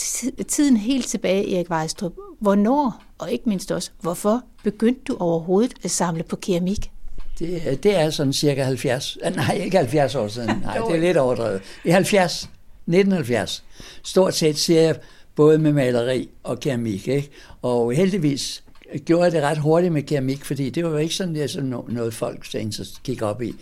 tiden 0.49 0.77
helt 0.77 1.07
tilbage, 1.07 1.57
Erik 1.57 1.71
Vejstrup, 1.71 2.13
hvornår, 2.41 3.03
og 3.19 3.33
ikke 3.33 3.49
mindst 3.49 3.73
også, 3.73 3.91
hvorfor 4.01 4.43
begyndte 4.65 5.01
du 5.09 5.17
overhovedet 5.17 5.75
at 5.83 5.91
samle 5.91 6.23
på 6.23 6.37
keramik? 6.37 6.91
Det, 7.39 7.83
det 7.83 7.97
er 7.97 8.11
sådan 8.11 8.33
cirka 8.33 8.63
70, 8.63 9.19
øh, 9.27 9.37
nej 9.37 9.61
ikke 9.65 9.77
70 9.77 10.15
år 10.15 10.29
siden, 10.29 10.49
nej 10.65 10.79
det 10.79 10.97
er 10.97 11.01
lidt 11.01 11.17
overdrevet. 11.17 11.61
I 11.85 11.91
70, 11.91 12.33
1970, 12.43 13.65
stort 14.03 14.35
set 14.35 14.59
ser 14.59 14.83
jeg 14.83 14.97
både 15.35 15.59
med 15.59 15.73
maleri 15.73 16.29
og 16.43 16.61
keramik, 16.61 17.09
ikke? 17.09 17.31
og 17.63 17.93
heldigvis 17.93 18.65
gjorde 19.05 19.25
jeg 19.25 19.33
det 19.33 19.43
ret 19.43 19.59
hurtigt 19.59 19.93
med 19.93 20.03
keramik, 20.03 20.45
fordi 20.45 20.71
det 20.71 20.85
var 20.85 20.91
jo 20.91 20.97
ikke 20.97 21.15
sådan, 21.15 21.35
det 21.35 21.51
sådan 21.51 21.75
noget 21.89 22.15
folk 22.15 22.47
gik 23.05 23.23
op 23.23 23.43
i. 23.43 23.55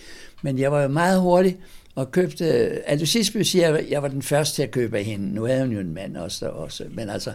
Men 0.43 0.59
jeg 0.59 0.73
var 0.73 0.83
jo 0.83 0.89
meget 0.89 1.21
hurtig 1.21 1.57
og 1.95 2.11
købte, 2.11 2.45
altså 2.89 3.07
sidst 3.07 3.35
vil 3.35 3.61
at 3.61 3.91
jeg 3.91 4.03
var 4.03 4.09
den 4.09 4.23
første 4.23 4.57
til 4.57 4.63
at 4.63 4.71
købe 4.71 4.99
af 4.99 5.05
hende. 5.05 5.35
Nu 5.35 5.45
havde 5.45 5.61
hun 5.61 5.73
jo 5.73 5.81
en 5.81 5.95
mand 5.95 6.17
også, 6.17 6.49
også 6.49 6.85
men 6.91 7.11
altså, 7.11 7.33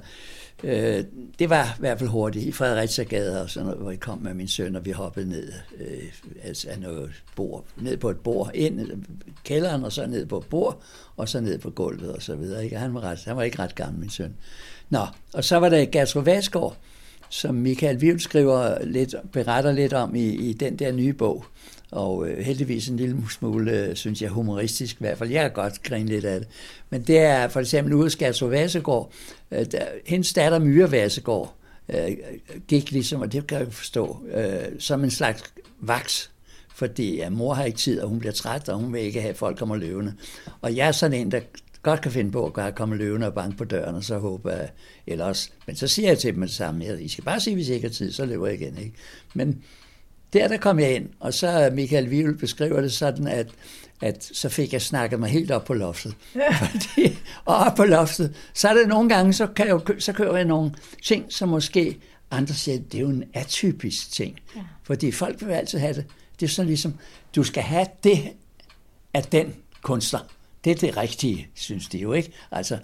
Øh, 0.63 1.03
det 1.39 1.49
var 1.49 1.65
i 1.77 1.79
hvert 1.79 1.99
fald 1.99 2.09
hurtigt 2.09 2.45
i 2.45 2.51
Fredericia 2.51 3.03
Gade, 3.03 3.41
og 3.41 3.49
sådan 3.49 3.65
noget, 3.65 3.81
hvor 3.81 3.91
jeg 3.91 3.99
kom 3.99 4.19
med 4.21 4.33
min 4.33 4.47
søn, 4.47 4.75
og 4.75 4.85
vi 4.85 4.91
hoppede 4.91 5.29
ned 5.29 5.51
øh, 5.79 6.03
altså 6.43 6.69
af 6.69 6.79
noget 6.79 7.23
bord, 7.35 7.65
ned 7.77 7.97
på 7.97 8.09
et 8.09 8.19
bord, 8.19 8.51
ind 8.53 8.79
i 9.27 9.31
kælderen, 9.43 9.83
og 9.83 9.91
så 9.91 10.07
ned 10.07 10.25
på 10.25 10.37
et 10.37 10.45
bord, 10.45 10.81
og 11.15 11.29
så 11.29 11.39
ned 11.39 11.57
på 11.59 11.69
gulvet, 11.69 12.13
og 12.13 12.21
så 12.21 12.35
videre. 12.35 12.63
Ikke? 12.63 12.77
Han, 12.77 12.93
var 12.93 13.01
ret, 13.01 13.23
han 13.25 13.35
var 13.35 13.43
ikke 13.43 13.59
ret 13.59 13.75
gammel, 13.75 13.99
min 13.99 14.09
søn. 14.09 14.35
Nå, 14.89 15.05
og 15.33 15.43
så 15.43 15.57
var 15.57 15.69
der 15.69 15.85
Gertrud 15.85 16.23
Vasgaard, 16.23 16.77
som 17.29 17.55
Michael 17.55 18.01
Vivl 18.01 18.19
skriver 18.19 18.85
lidt, 18.85 19.15
beretter 19.31 19.71
lidt 19.71 19.93
om 19.93 20.15
i, 20.15 20.25
i 20.25 20.53
den 20.53 20.75
der 20.75 20.91
nye 20.91 21.13
bog, 21.13 21.45
og 21.91 22.27
øh, 22.27 22.38
heldigvis 22.38 22.88
en 22.88 22.98
lille 22.98 23.17
smule, 23.29 23.72
øh, 23.72 23.96
synes 23.96 24.22
jeg, 24.22 24.29
humoristisk 24.29 24.96
i 24.96 24.98
hvert 25.00 25.17
fald. 25.17 25.29
Jeg 25.29 25.44
kan 25.44 25.51
godt 25.51 25.84
grine 25.84 26.10
lidt 26.10 26.25
af 26.25 26.39
det. 26.39 26.48
Men 26.89 27.01
det 27.01 27.17
er 27.17 27.48
for 27.48 27.60
eksempel 27.60 27.94
ude 27.94 28.10
Skærtso 28.10 28.46
Vassegård. 28.46 29.12
øh, 29.51 29.65
der, 29.72 29.86
hendes 30.06 30.34
datter 30.34 30.60
Myre 30.60 30.91
Vassegård 30.91 31.56
øh, 31.89 32.17
gik 32.67 32.91
ligesom, 32.91 33.22
og 33.22 33.32
det 33.32 33.48
kan 33.48 33.60
jeg 33.60 33.74
forstå, 33.74 34.17
øh, 34.34 34.79
som 34.79 35.03
en 35.03 35.12
slags 35.12 35.44
vaks, 35.79 36.32
fordi 36.75 37.15
ja, 37.15 37.29
mor 37.29 37.53
har 37.53 37.63
ikke 37.63 37.77
tid, 37.77 38.01
og 38.01 38.10
hun 38.10 38.20
bliver 38.20 38.34
træt, 38.34 38.70
og 38.70 38.79
hun 38.79 38.94
vil 38.94 39.01
ikke 39.01 39.22
have, 39.22 39.29
at 39.29 39.38
folk 39.38 39.58
kommer 39.58 39.75
løvende. 39.75 40.13
Og 40.62 40.75
jeg 40.75 40.88
er 40.88 40.91
sådan 40.91 41.20
en, 41.20 41.32
der 41.32 41.39
godt 41.82 42.01
kan 42.01 42.12
finde 42.12 42.32
på 42.32 42.46
at 42.46 42.75
komme 42.75 42.96
løvende 42.96 43.27
og 43.27 43.34
banke 43.34 43.58
på 43.58 43.63
døren, 43.63 43.96
og 43.96 44.03
så 44.03 44.17
håber 44.17 44.51
jeg 44.51 44.70
ellers. 45.08 45.53
Men 45.65 45.75
så 45.75 45.88
siger 45.88 46.08
jeg 46.08 46.17
til 46.17 46.34
dem 46.34 46.41
det 46.41 46.51
samme, 46.51 47.01
I 47.01 47.08
skal 47.08 47.24
bare 47.24 47.39
sige, 47.39 47.56
hvis 47.56 47.70
I 47.70 47.74
ikke 47.74 47.88
har 47.88 47.94
tid, 47.94 48.12
så 48.12 48.25
løber 48.25 48.48
jeg 48.48 48.62
igen. 48.62 48.77
Ikke? 48.77 48.94
Men 49.34 49.63
der, 50.34 50.48
der 50.48 50.57
kom 50.57 50.79
jeg 50.79 50.96
ind, 50.96 51.10
og 51.19 51.34
så 51.34 51.69
Michael 51.74 52.10
Wivel 52.10 52.38
beskriver 52.38 52.81
det 52.81 52.93
sådan, 52.93 53.27
at, 53.27 53.48
at 54.01 54.29
så 54.34 54.50
fik 54.50 54.74
jeg 54.74 54.81
snakket 54.81 55.19
mig 55.19 55.29
helt 55.29 55.51
op 55.51 55.65
på 55.65 55.74
loftet. 55.74 56.15
Fordi, 56.60 57.19
og 57.46 57.55
op 57.55 57.75
på 57.75 57.84
loftet, 57.84 58.36
så 58.53 58.67
er 58.67 58.74
det 58.74 58.88
nogle 58.88 59.10
gange, 59.10 59.34
så, 59.34 59.48
kan 59.48 59.67
jeg 59.67 59.74
jo, 59.74 60.00
så 60.00 60.13
kører 60.13 60.36
jeg 60.36 60.46
nogle 60.46 60.72
ting, 61.03 61.25
som 61.29 61.50
måske 61.50 62.00
andre 62.31 62.53
siger, 62.53 62.79
det 62.79 62.98
er 62.98 63.01
jo 63.01 63.10
en 63.10 63.24
atypisk 63.34 64.12
ting. 64.12 64.39
Ja. 64.55 64.62
Fordi 64.84 65.12
folk 65.12 65.46
vil 65.46 65.53
altid 65.53 65.79
have 65.79 65.93
det. 65.93 66.05
Det 66.39 66.46
er 66.46 66.50
sådan 66.50 66.67
ligesom, 66.67 66.93
du 67.36 67.43
skal 67.43 67.63
have 67.63 67.88
det 68.03 68.19
af 69.13 69.24
den 69.24 69.55
kunstner. 69.81 70.19
Det 70.63 70.72
er 70.72 70.75
det 70.75 70.98
rigtige, 70.98 71.48
synes 71.55 71.88
de 71.88 71.98
jo, 71.98 72.13
ikke? 72.13 72.31
Altså, 72.51 72.77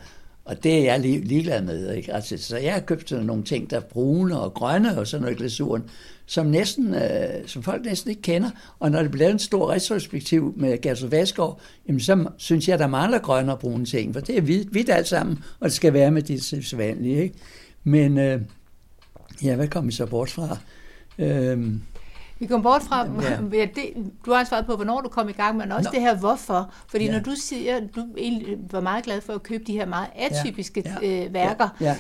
og 0.45 0.63
det 0.63 0.77
er 0.77 0.83
jeg 0.83 0.99
ligeglad 0.99 1.61
med. 1.61 1.93
Ikke? 1.93 2.13
Altså, 2.13 2.37
så 2.37 2.57
jeg 2.57 2.73
har 2.73 2.79
købt 2.79 3.09
sådan 3.09 3.25
nogle 3.25 3.43
ting, 3.43 3.69
der 3.69 3.77
er 3.77 3.81
brune 3.81 4.39
og 4.39 4.53
grønne 4.53 4.97
og 4.97 5.07
sådan 5.07 5.21
noget 5.21 5.37
glasuren, 5.37 5.83
som, 6.25 6.45
næsten, 6.45 6.93
øh, 6.93 7.47
som 7.47 7.63
folk 7.63 7.85
næsten 7.85 8.09
ikke 8.09 8.21
kender. 8.21 8.49
Og 8.79 8.91
når 8.91 9.01
det 9.01 9.11
bliver 9.11 9.29
en 9.29 9.39
stor 9.39 9.71
retrospektiv 9.71 10.53
med 10.57 10.81
Gertrud 10.81 11.09
Vaskov, 11.09 11.61
jamen, 11.87 11.99
så 11.99 12.25
synes 12.37 12.67
jeg, 12.67 12.79
der 12.79 12.87
mangler 12.87 13.19
grønne 13.19 13.51
og 13.51 13.59
brune 13.59 13.85
ting, 13.85 14.13
for 14.13 14.19
det 14.19 14.37
er 14.37 14.41
hvidt, 14.41 14.67
hvidt 14.67 14.89
alt 14.89 15.07
sammen, 15.07 15.43
og 15.59 15.65
det 15.65 15.73
skal 15.73 15.93
være 15.93 16.11
med 16.11 16.21
det 16.21 16.43
sædvanlige. 16.43 17.23
Ikke? 17.23 17.35
Men 17.83 18.17
øh, 18.17 18.41
ja, 19.43 19.55
hvad 19.55 19.67
kom 19.67 19.87
vi 19.87 19.91
så 19.91 20.05
bort 20.05 20.29
fra? 20.29 20.57
Øh, 21.19 21.73
vi 22.39 22.47
kom 22.47 22.63
bort 22.63 22.81
fra, 22.81 23.07
ja. 23.53 23.65
det, 23.65 24.11
du 24.25 24.31
har 24.31 24.43
svaret 24.43 24.65
på, 24.65 24.75
hvornår 24.75 25.01
du 25.01 25.09
kom 25.09 25.29
i 25.29 25.31
gang, 25.31 25.57
men 25.57 25.71
også 25.71 25.89
Nå. 25.89 25.91
det 25.93 26.01
her 26.01 26.17
hvorfor. 26.17 26.73
Fordi 26.87 27.05
ja. 27.05 27.11
når 27.11 27.19
du 27.19 27.31
siger, 27.35 27.79
du 27.95 28.07
var 28.71 28.81
meget 28.81 29.03
glad 29.03 29.21
for 29.21 29.33
at 29.33 29.43
købe 29.43 29.63
de 29.67 29.73
her 29.73 29.85
meget 29.85 30.07
atypiske 30.15 30.83
ja. 30.85 31.07
Ja. 31.07 31.25
Øh, 31.25 31.33
værker, 31.33 31.69
ja. 31.81 31.85
Ja 31.85 31.97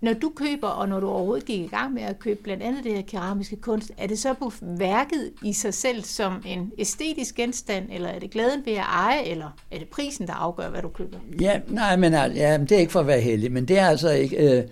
når 0.00 0.12
du 0.12 0.32
køber, 0.36 0.68
og 0.68 0.88
når 0.88 1.00
du 1.00 1.08
overhovedet 1.08 1.44
gik 1.44 1.60
i 1.60 1.66
gang 1.66 1.94
med 1.94 2.02
at 2.02 2.18
købe 2.18 2.42
blandt 2.42 2.62
andet 2.62 2.84
det 2.84 2.92
her 2.92 3.02
keramiske 3.02 3.56
kunst, 3.56 3.92
er 3.98 4.06
det 4.06 4.18
så 4.18 4.34
på 4.34 4.52
værket 4.60 5.32
i 5.42 5.52
sig 5.52 5.74
selv 5.74 6.02
som 6.02 6.42
en 6.46 6.72
æstetisk 6.78 7.34
genstand, 7.34 7.88
eller 7.92 8.08
er 8.08 8.18
det 8.18 8.30
glæden 8.30 8.62
ved 8.66 8.72
at 8.72 8.78
eje, 8.78 9.24
eller 9.24 9.56
er 9.70 9.78
det 9.78 9.88
prisen, 9.88 10.26
der 10.26 10.32
afgør, 10.32 10.70
hvad 10.70 10.82
du 10.82 10.88
køber? 10.88 11.18
Ja, 11.40 11.60
nej, 11.68 11.96
men 11.96 12.12
ja, 12.12 12.58
det 12.58 12.72
er 12.72 12.78
ikke 12.78 12.92
for 12.92 13.00
at 13.00 13.06
være 13.06 13.20
heldig, 13.20 13.52
men 13.52 13.68
det 13.68 13.78
er 13.78 13.86
altså 13.86 14.10
ikke, 14.10 14.36
øh, 14.36 14.64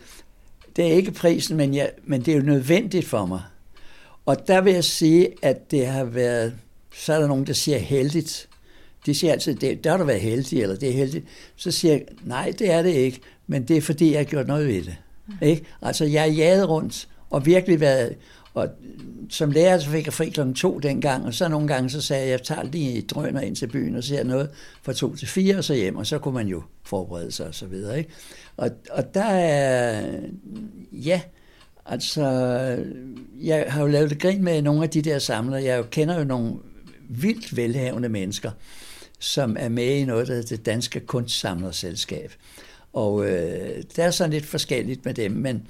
det 0.76 0.86
er 0.86 0.92
ikke 0.92 1.10
prisen, 1.10 1.56
men, 1.56 1.74
jeg, 1.74 1.90
men 2.04 2.20
det 2.20 2.32
er 2.32 2.36
jo 2.36 2.42
nødvendigt 2.42 3.06
for 3.06 3.26
mig 3.26 3.40
og 4.26 4.48
der 4.48 4.60
vil 4.60 4.72
jeg 4.72 4.84
sige, 4.84 5.28
at 5.42 5.70
det 5.70 5.86
har 5.86 6.04
været, 6.04 6.54
så 6.94 7.12
er 7.12 7.20
der 7.20 7.26
nogen, 7.26 7.46
der 7.46 7.52
siger 7.52 7.78
heldigt. 7.78 8.48
De 9.06 9.14
siger 9.14 9.32
altid, 9.32 9.54
det, 9.54 9.84
der 9.84 9.90
har 9.90 9.96
du 9.96 10.04
været 10.04 10.20
heldig, 10.20 10.62
eller 10.62 10.76
det 10.76 10.88
er 10.88 10.92
heldigt. 10.92 11.26
Så 11.56 11.70
siger 11.70 11.92
jeg, 11.92 12.04
nej, 12.24 12.52
det 12.58 12.70
er 12.70 12.82
det 12.82 12.90
ikke, 12.90 13.20
men 13.46 13.68
det 13.68 13.76
er 13.76 13.80
fordi, 13.80 14.10
jeg 14.10 14.18
har 14.18 14.24
gjort 14.24 14.46
noget 14.46 14.68
ved 14.68 14.82
det. 14.82 14.96
Ikke? 15.42 15.64
Altså, 15.82 16.04
jeg 16.04 16.22
er 16.22 16.32
jaget 16.32 16.68
rundt, 16.68 17.08
og 17.30 17.46
virkelig 17.46 17.80
været, 17.80 18.16
og 18.54 18.68
som 19.30 19.50
lærer, 19.50 19.78
så 19.78 19.90
fik 19.90 20.06
jeg 20.06 20.12
fri 20.12 20.28
kl. 20.28 20.52
to 20.52 20.78
dengang, 20.78 21.26
og 21.26 21.34
så 21.34 21.48
nogle 21.48 21.68
gange, 21.68 21.90
så 21.90 22.00
sagde 22.00 22.22
jeg, 22.22 22.30
jeg 22.30 22.42
tager 22.42 22.62
lige 22.62 23.02
drøner 23.02 23.40
ind 23.40 23.56
til 23.56 23.66
byen 23.66 23.96
og 23.96 24.04
ser 24.04 24.24
noget 24.24 24.50
fra 24.82 24.92
to 24.92 25.16
til 25.16 25.28
fire, 25.28 25.56
og 25.56 25.64
så 25.64 25.74
hjem, 25.74 25.96
og 25.96 26.06
så 26.06 26.18
kunne 26.18 26.34
man 26.34 26.48
jo 26.48 26.62
forberede 26.84 27.32
sig 27.32 27.46
og 27.46 27.54
så 27.54 27.66
videre. 27.66 27.98
Ikke? 27.98 28.10
Og, 28.56 28.70
og 28.90 29.14
der 29.14 29.24
er, 29.24 30.02
ja, 30.92 31.20
Altså, 31.86 32.24
jeg 33.40 33.66
har 33.68 33.80
jo 33.80 33.86
lavet 33.86 34.10
det 34.10 34.20
grin 34.20 34.44
med 34.44 34.62
nogle 34.62 34.82
af 34.82 34.90
de 34.90 35.02
der 35.02 35.18
samlere. 35.18 35.62
Jeg 35.62 35.90
kender 35.90 36.18
jo 36.18 36.24
nogle 36.24 36.54
vildt 37.08 37.56
velhavende 37.56 38.08
mennesker, 38.08 38.50
som 39.18 39.56
er 39.58 39.68
med 39.68 39.96
i 39.96 40.04
noget, 40.04 40.28
der 40.28 40.34
hedder 40.34 40.56
det 40.56 40.66
Danske 40.66 41.00
Kunstsamlerselskab. 41.00 42.32
Og 42.94 43.24
øh, 43.24 43.82
det 43.96 43.98
er 43.98 44.10
sådan 44.10 44.32
lidt 44.32 44.46
forskelligt 44.46 45.04
med 45.04 45.14
dem, 45.14 45.32
men, 45.32 45.66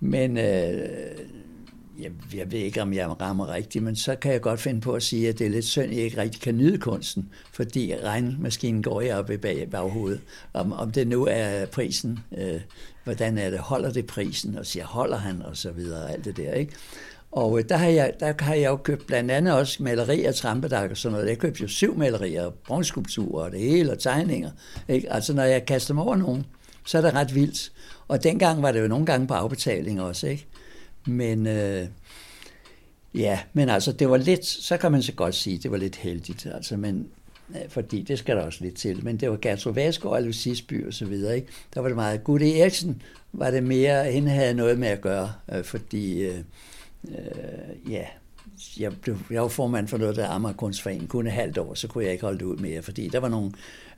men 0.00 0.38
øh, 0.38 0.88
jeg, 1.98 2.10
jeg 2.34 2.52
ved 2.52 2.58
ikke, 2.58 2.82
om 2.82 2.92
jeg 2.92 3.20
rammer 3.20 3.54
rigtigt, 3.54 3.84
men 3.84 3.96
så 3.96 4.16
kan 4.16 4.32
jeg 4.32 4.40
godt 4.40 4.60
finde 4.60 4.80
på 4.80 4.92
at 4.92 5.02
sige, 5.02 5.28
at 5.28 5.38
det 5.38 5.46
er 5.46 5.50
lidt 5.50 5.64
synd, 5.64 5.90
at 5.90 5.96
jeg 5.96 6.04
ikke 6.04 6.20
rigtig 6.20 6.40
kan 6.40 6.54
nyde 6.54 6.78
kunsten, 6.78 7.28
fordi 7.52 7.94
regnmaskinen 8.04 8.82
går 8.82 9.00
jeg 9.00 9.16
op 9.16 9.30
i 9.30 9.36
bag, 9.36 9.68
baghovedet. 9.70 10.20
Om, 10.52 10.72
om 10.72 10.90
det 10.90 11.06
nu 11.06 11.26
er 11.30 11.66
prisen, 11.66 12.18
øh, 12.38 12.60
hvordan 13.04 13.38
er 13.38 13.50
det, 13.50 13.58
holder 13.58 13.92
det 13.92 14.06
prisen, 14.06 14.58
og 14.58 14.66
siger, 14.66 14.84
holder 14.84 15.16
han, 15.16 15.42
og 15.42 15.56
så 15.56 15.72
videre, 15.72 16.12
alt 16.12 16.24
det 16.24 16.36
der, 16.36 16.52
ikke? 16.52 16.72
Og 17.32 17.58
øh, 17.58 17.64
der 17.68 17.76
har, 17.76 17.88
jeg, 17.88 18.12
der 18.20 18.32
har 18.38 18.54
jeg 18.54 18.70
jo 18.70 18.76
købt 18.76 19.06
blandt 19.06 19.30
andet 19.30 19.54
også 19.54 19.82
malerier, 19.82 20.32
trampedak 20.32 20.90
og 20.90 20.96
sådan 20.96 21.12
noget. 21.12 21.28
Jeg 21.28 21.38
købte 21.38 21.62
jo 21.62 21.68
syv 21.68 21.96
malerier, 21.98 22.50
bronzeskulpturer 22.50 23.44
og 23.44 23.52
det 23.52 23.60
hele, 23.60 23.92
og 23.92 23.98
tegninger. 23.98 24.50
Ikke? 24.88 25.12
Altså, 25.12 25.34
når 25.34 25.42
jeg 25.42 25.66
kaster 25.66 25.94
mig 25.94 26.04
over 26.04 26.16
nogen, 26.16 26.46
så 26.84 26.98
er 26.98 27.02
det 27.02 27.14
ret 27.14 27.34
vildt. 27.34 27.72
Og 28.08 28.22
dengang 28.22 28.62
var 28.62 28.72
det 28.72 28.82
jo 28.82 28.88
nogle 28.88 29.06
gange 29.06 29.26
på 29.26 29.34
afbetaling 29.34 30.02
også, 30.02 30.26
ikke? 30.26 30.46
Men 31.06 31.46
øh, 31.46 31.86
ja, 33.14 33.40
men 33.52 33.68
altså, 33.68 33.92
det 33.92 34.10
var 34.10 34.16
lidt, 34.16 34.46
så 34.46 34.76
kan 34.76 34.92
man 34.92 35.02
så 35.02 35.12
godt 35.12 35.34
sige, 35.34 35.58
det 35.58 35.70
var 35.70 35.76
lidt 35.76 35.96
heldigt, 35.96 36.46
altså, 36.46 36.76
men 36.76 37.08
fordi 37.68 38.02
det 38.02 38.18
skal 38.18 38.36
der 38.36 38.42
også 38.42 38.58
lidt 38.64 38.74
til. 38.74 39.04
Men 39.04 39.16
det 39.16 39.30
var 39.30 39.36
Gertrud 39.36 39.72
Vasgaard 39.72 40.14
og 40.14 40.22
Lucisby 40.22 40.86
og 40.86 40.94
så 40.94 41.06
videre. 41.06 41.36
Ikke? 41.36 41.48
Der 41.74 41.80
var 41.80 41.88
det 41.88 41.96
meget. 41.96 42.24
Gud 42.24 42.40
Eriksen 42.40 43.02
var 43.32 43.50
det 43.50 43.62
mere, 43.62 44.12
hende 44.12 44.30
havde 44.30 44.54
noget 44.54 44.78
med 44.78 44.88
at 44.88 45.00
gøre, 45.00 45.32
øh, 45.52 45.64
fordi 45.64 46.22
øh, 46.22 46.38
øh, 47.08 47.92
ja, 47.92 48.04
jeg, 48.78 48.92
blev, 49.00 49.18
jeg 49.30 49.42
var 49.42 49.48
formand 49.48 49.88
for 49.88 49.98
noget, 49.98 50.16
der 50.16 50.28
Amager 50.28 50.54
Kunstforening, 50.54 51.08
kun 51.08 51.26
et 51.26 51.32
halvt 51.32 51.58
år, 51.58 51.74
så 51.74 51.88
kunne 51.88 52.04
jeg 52.04 52.12
ikke 52.12 52.24
holde 52.24 52.38
det 52.38 52.44
ud 52.44 52.56
mere, 52.56 52.82
fordi 52.82 53.08
der 53.08 53.18
var 53.18 53.28
nogle 53.28 53.52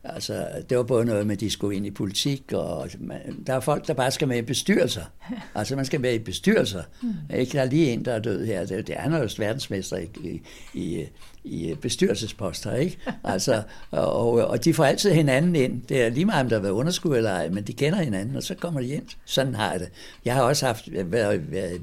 Altså, 0.05 0.47
det 0.71 0.77
var 0.77 0.83
både 0.83 1.05
noget 1.05 1.27
med, 1.27 1.35
at 1.35 1.41
de 1.41 1.51
skulle 1.51 1.77
ind 1.77 1.87
i 1.87 1.91
politik, 1.91 2.53
og 2.53 2.89
der 3.47 3.55
er 3.55 3.61
folk, 3.61 3.87
der 3.87 3.95
bare 3.95 4.11
skal 4.11 4.29
med 4.29 4.39
i 4.39 4.43
bestyrelser. 4.43 5.03
Altså, 5.55 5.77
man 5.77 5.85
skal 5.85 6.01
med 6.01 6.15
i 6.15 6.19
bestyrelser. 6.19 6.83
Mm. 7.03 7.37
Ikke? 7.37 7.53
Der 7.53 7.61
er 7.61 7.65
lige 7.65 7.91
en, 7.91 8.05
der 8.05 8.13
er 8.13 8.19
død 8.19 8.47
her. 8.47 8.67
Det, 8.67 8.87
det 8.87 8.97
er 8.97 9.01
han 9.01 9.13
jo 9.13 9.29
verdensmester 9.39 9.97
i, 9.97 10.09
i, 10.25 10.41
i, 10.75 11.07
i 11.45 11.75
bestyrelsesposter, 11.75 12.75
ikke? 12.75 12.99
Altså, 13.25 13.63
og, 13.91 14.33
og 14.33 14.65
de 14.65 14.75
får 14.75 14.85
altid 14.85 15.13
hinanden 15.13 15.57
ind. 15.57 15.83
Det 15.83 16.03
er 16.03 16.09
lige 16.09 16.25
meget, 16.25 16.41
om 16.41 16.49
der 16.49 16.57
har 16.57 16.63
været 16.63 16.73
underskud 16.73 17.17
eller 17.17 17.31
ej, 17.31 17.49
men 17.49 17.65
de 17.65 17.73
kender 17.73 17.99
hinanden, 17.99 18.37
og 18.37 18.43
så 18.43 18.55
kommer 18.55 18.81
de 18.81 18.89
ind. 18.89 19.07
Sådan 19.25 19.55
har 19.55 19.71
jeg 19.71 19.81
det. 19.81 19.89
Jeg 20.25 20.35
har 20.35 20.43
også 20.43 20.67
haft 20.67 20.89
været, 21.11 21.53
været 21.53 21.83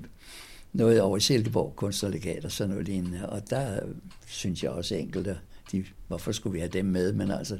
noget 0.73 1.01
over 1.01 1.17
i 1.17 1.19
Silkeborg 1.19 1.73
kunstnerlegat 1.75 2.45
og 2.45 2.51
sådan 2.51 2.69
noget 2.69 2.85
lignende, 2.85 3.29
og 3.29 3.49
der 3.49 3.79
synes 4.27 4.63
jeg 4.63 4.71
også 4.71 4.95
enkelte, 4.95 5.37
de, 5.71 5.85
hvorfor 6.07 6.31
skulle 6.31 6.53
vi 6.53 6.59
have 6.59 6.69
dem 6.69 6.85
med, 6.85 7.13
men 7.13 7.31
altså, 7.31 7.57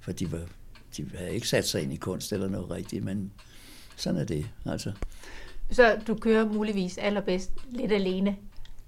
for 0.00 0.12
de, 0.12 0.32
var, 0.32 0.40
de 0.96 1.06
havde 1.18 1.34
ikke 1.34 1.48
sat 1.48 1.68
sig 1.68 1.82
ind 1.82 1.92
i 1.92 1.96
kunst 1.96 2.32
eller 2.32 2.48
noget 2.48 2.70
rigtigt, 2.70 3.04
men 3.04 3.32
sådan 3.96 4.20
er 4.20 4.24
det. 4.24 4.46
Altså. 4.66 4.92
Så 5.70 5.96
du 6.06 6.14
kører 6.14 6.48
muligvis 6.48 6.98
allerbedst 6.98 7.50
lidt 7.70 7.92
alene? 7.92 8.36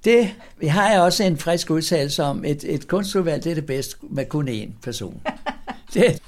Det 0.05 0.31
har 0.71 0.91
jeg 0.91 1.01
også 1.01 1.25
en 1.25 1.37
frisk 1.37 1.71
udtalelse 1.71 2.23
om. 2.23 2.45
Et, 2.45 2.65
et 2.65 2.89
kunstudvalg, 2.89 3.45
det 3.45 3.51
er 3.51 3.55
det 3.55 3.67
bedste 3.67 3.97
med 4.03 4.27
kun 4.27 4.49
én 4.49 4.71
person. 4.83 5.23
det. 5.95 6.23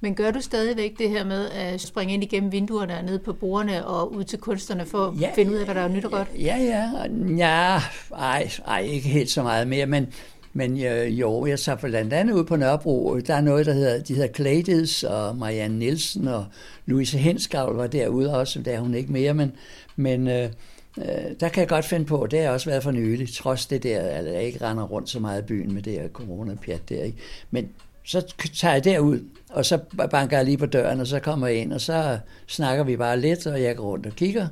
Men 0.00 0.14
gør 0.14 0.30
du 0.30 0.40
stadigvæk 0.40 0.98
det 0.98 1.10
her 1.10 1.24
med 1.24 1.50
at 1.50 1.80
springe 1.80 2.14
ind 2.14 2.22
igennem 2.22 2.52
vinduerne 2.52 2.98
og 2.98 3.04
ned 3.04 3.18
på 3.18 3.32
bordene 3.32 3.86
og 3.86 4.14
ud 4.14 4.24
til 4.24 4.38
kunstnerne 4.38 4.86
for 4.86 5.06
at 5.06 5.20
ja, 5.20 5.30
finde 5.34 5.52
ud 5.52 5.56
af, 5.56 5.64
hvad 5.64 5.74
der 5.74 5.80
er 5.80 5.88
nyt 5.88 6.04
og 6.04 6.10
godt? 6.10 6.28
Ja, 6.38 6.56
ja. 6.56 6.90
Ja, 7.36 7.82
ej, 8.14 8.50
ej, 8.66 8.80
ikke 8.80 9.08
helt 9.08 9.30
så 9.30 9.42
meget 9.42 9.68
mere, 9.68 9.86
men 9.86 10.12
men 10.52 10.84
øh, 10.84 11.20
jo, 11.20 11.46
jeg 11.46 11.58
så 11.58 11.76
blandt 11.76 12.12
andet 12.12 12.34
ud 12.34 12.44
på 12.44 12.56
Nørrebro, 12.56 13.18
der 13.18 13.34
er 13.34 13.40
noget, 13.40 13.66
der 13.66 13.72
hedder, 13.72 14.02
de 14.02 14.14
hedder 14.14 14.32
Clades 14.32 15.04
og 15.04 15.36
Marianne 15.36 15.78
Nielsen 15.78 16.28
og 16.28 16.46
Louise 16.86 17.18
Henskavl 17.18 17.76
var 17.76 17.86
derude 17.86 18.38
også, 18.38 18.60
der 18.60 18.72
er 18.72 18.80
hun 18.80 18.94
ikke 18.94 19.12
mere, 19.12 19.34
men, 19.34 19.52
men 19.96 20.28
øh, 20.28 20.50
øh 20.98 21.04
der 21.40 21.48
kan 21.48 21.60
jeg 21.60 21.68
godt 21.68 21.84
finde 21.84 22.04
på, 22.04 22.26
det 22.30 22.42
har 22.42 22.50
også 22.50 22.70
været 22.70 22.82
for 22.82 22.90
nylig, 22.90 23.34
trods 23.34 23.66
det 23.66 23.82
der, 23.82 24.00
at 24.00 24.32
jeg 24.32 24.42
ikke 24.42 24.64
render 24.64 24.84
rundt 24.84 25.10
så 25.10 25.20
meget 25.20 25.42
i 25.42 25.46
byen 25.46 25.74
med 25.74 25.82
det 25.82 25.92
her 25.92 26.08
coronapjat 26.08 26.88
der, 26.88 27.02
ikke? 27.02 27.18
Men 27.50 27.68
så 28.04 28.34
tager 28.54 28.74
jeg 28.74 28.84
derud, 28.84 29.20
og 29.50 29.64
så 29.64 29.78
banker 30.10 30.36
jeg 30.36 30.46
lige 30.46 30.58
på 30.58 30.66
døren, 30.66 31.00
og 31.00 31.06
så 31.06 31.20
kommer 31.20 31.46
jeg 31.46 31.56
ind, 31.56 31.72
og 31.72 31.80
så 31.80 32.18
snakker 32.46 32.84
vi 32.84 32.96
bare 32.96 33.20
lidt, 33.20 33.46
og 33.46 33.62
jeg 33.62 33.76
går 33.76 33.84
rundt 33.84 34.06
og 34.06 34.12
kigger, 34.12 34.46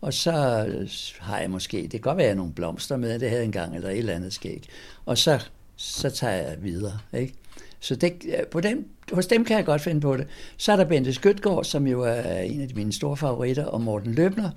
og 0.00 0.14
så 0.14 0.66
øh, 0.68 0.88
har 1.18 1.38
jeg 1.38 1.50
måske, 1.50 1.82
det 1.82 1.90
kan 1.90 2.00
godt 2.00 2.18
være, 2.18 2.34
nogle 2.34 2.52
blomster 2.52 2.96
med, 2.96 3.18
det 3.18 3.30
havde 3.30 3.44
engang, 3.44 3.74
eller 3.74 3.90
et 3.90 3.98
eller 3.98 4.14
andet 4.14 4.32
skæg. 4.32 4.68
Og 5.06 5.18
så, 5.18 5.44
så 5.76 6.10
tager 6.10 6.32
jeg 6.32 6.56
videre. 6.62 6.98
Ikke? 7.12 7.34
Så 7.80 7.96
det, 7.96 8.12
øh, 8.24 8.46
på 8.46 8.60
dem, 8.60 8.90
hos 9.12 9.26
dem 9.26 9.44
kan 9.44 9.56
jeg 9.56 9.64
godt 9.64 9.82
finde 9.82 10.00
på 10.00 10.16
det. 10.16 10.26
Så 10.56 10.72
er 10.72 10.76
der 10.76 10.84
Bente 10.84 11.12
Skytgaard, 11.12 11.64
som 11.64 11.86
jo 11.86 12.02
er 12.02 12.38
en 12.40 12.60
af 12.60 12.68
mine 12.74 12.92
store 12.92 13.16
favoritter, 13.16 13.64
og 13.64 13.80
Morten 13.80 14.14
Løbner 14.14 14.50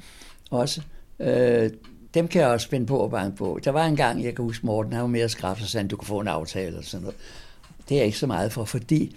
også. 0.51 0.81
Øh, 1.19 1.69
dem 2.13 2.27
kan 2.27 2.41
jeg 2.41 2.49
også 2.49 2.69
finde 2.69 2.85
på 2.85 3.03
at 3.03 3.11
banke 3.11 3.37
på. 3.37 3.59
Der 3.63 3.71
var 3.71 3.85
en 3.85 3.95
gang, 3.95 4.23
jeg 4.23 4.35
kan 4.35 4.45
huske 4.45 4.65
Morten, 4.65 4.93
han 4.93 5.01
var 5.01 5.07
mere 5.07 5.29
skrab, 5.29 5.59
så 5.59 5.67
sagde, 5.67 5.87
du 5.87 5.97
kan 5.97 6.07
få 6.07 6.19
en 6.19 6.27
aftale 6.27 6.77
og 6.77 6.83
sådan 6.83 7.01
noget. 7.01 7.17
Det 7.89 7.95
er 7.95 7.99
jeg 7.99 8.05
ikke 8.05 8.17
så 8.17 8.27
meget 8.27 8.51
for, 8.51 8.65
fordi 8.65 9.15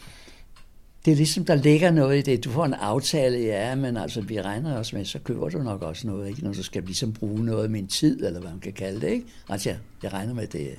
det 1.04 1.12
er 1.12 1.16
ligesom, 1.16 1.44
der 1.44 1.54
ligger 1.54 1.90
noget 1.90 2.18
i 2.18 2.22
det. 2.30 2.44
Du 2.44 2.50
får 2.50 2.64
en 2.64 2.74
aftale, 2.74 3.38
ja, 3.38 3.74
men 3.74 3.96
altså, 3.96 4.20
vi 4.20 4.42
regner 4.42 4.76
også 4.76 4.96
med, 4.96 5.04
så 5.04 5.18
køber 5.18 5.48
du 5.48 5.58
nok 5.58 5.82
også 5.82 6.06
noget, 6.06 6.28
ikke? 6.28 6.44
når 6.44 6.52
du 6.52 6.62
skal 6.62 6.82
ligesom 6.82 7.12
bruge 7.12 7.44
noget 7.44 7.64
af 7.64 7.70
min 7.70 7.86
tid, 7.86 8.24
eller 8.24 8.40
hvad 8.40 8.50
man 8.50 8.60
kan 8.60 8.72
kalde 8.72 9.00
det. 9.00 9.08
Ikke? 9.08 9.26
Altså, 9.48 9.68
jeg, 9.68 9.78
jeg 10.02 10.12
regner 10.12 10.34
med 10.34 10.46
det. 10.46 10.78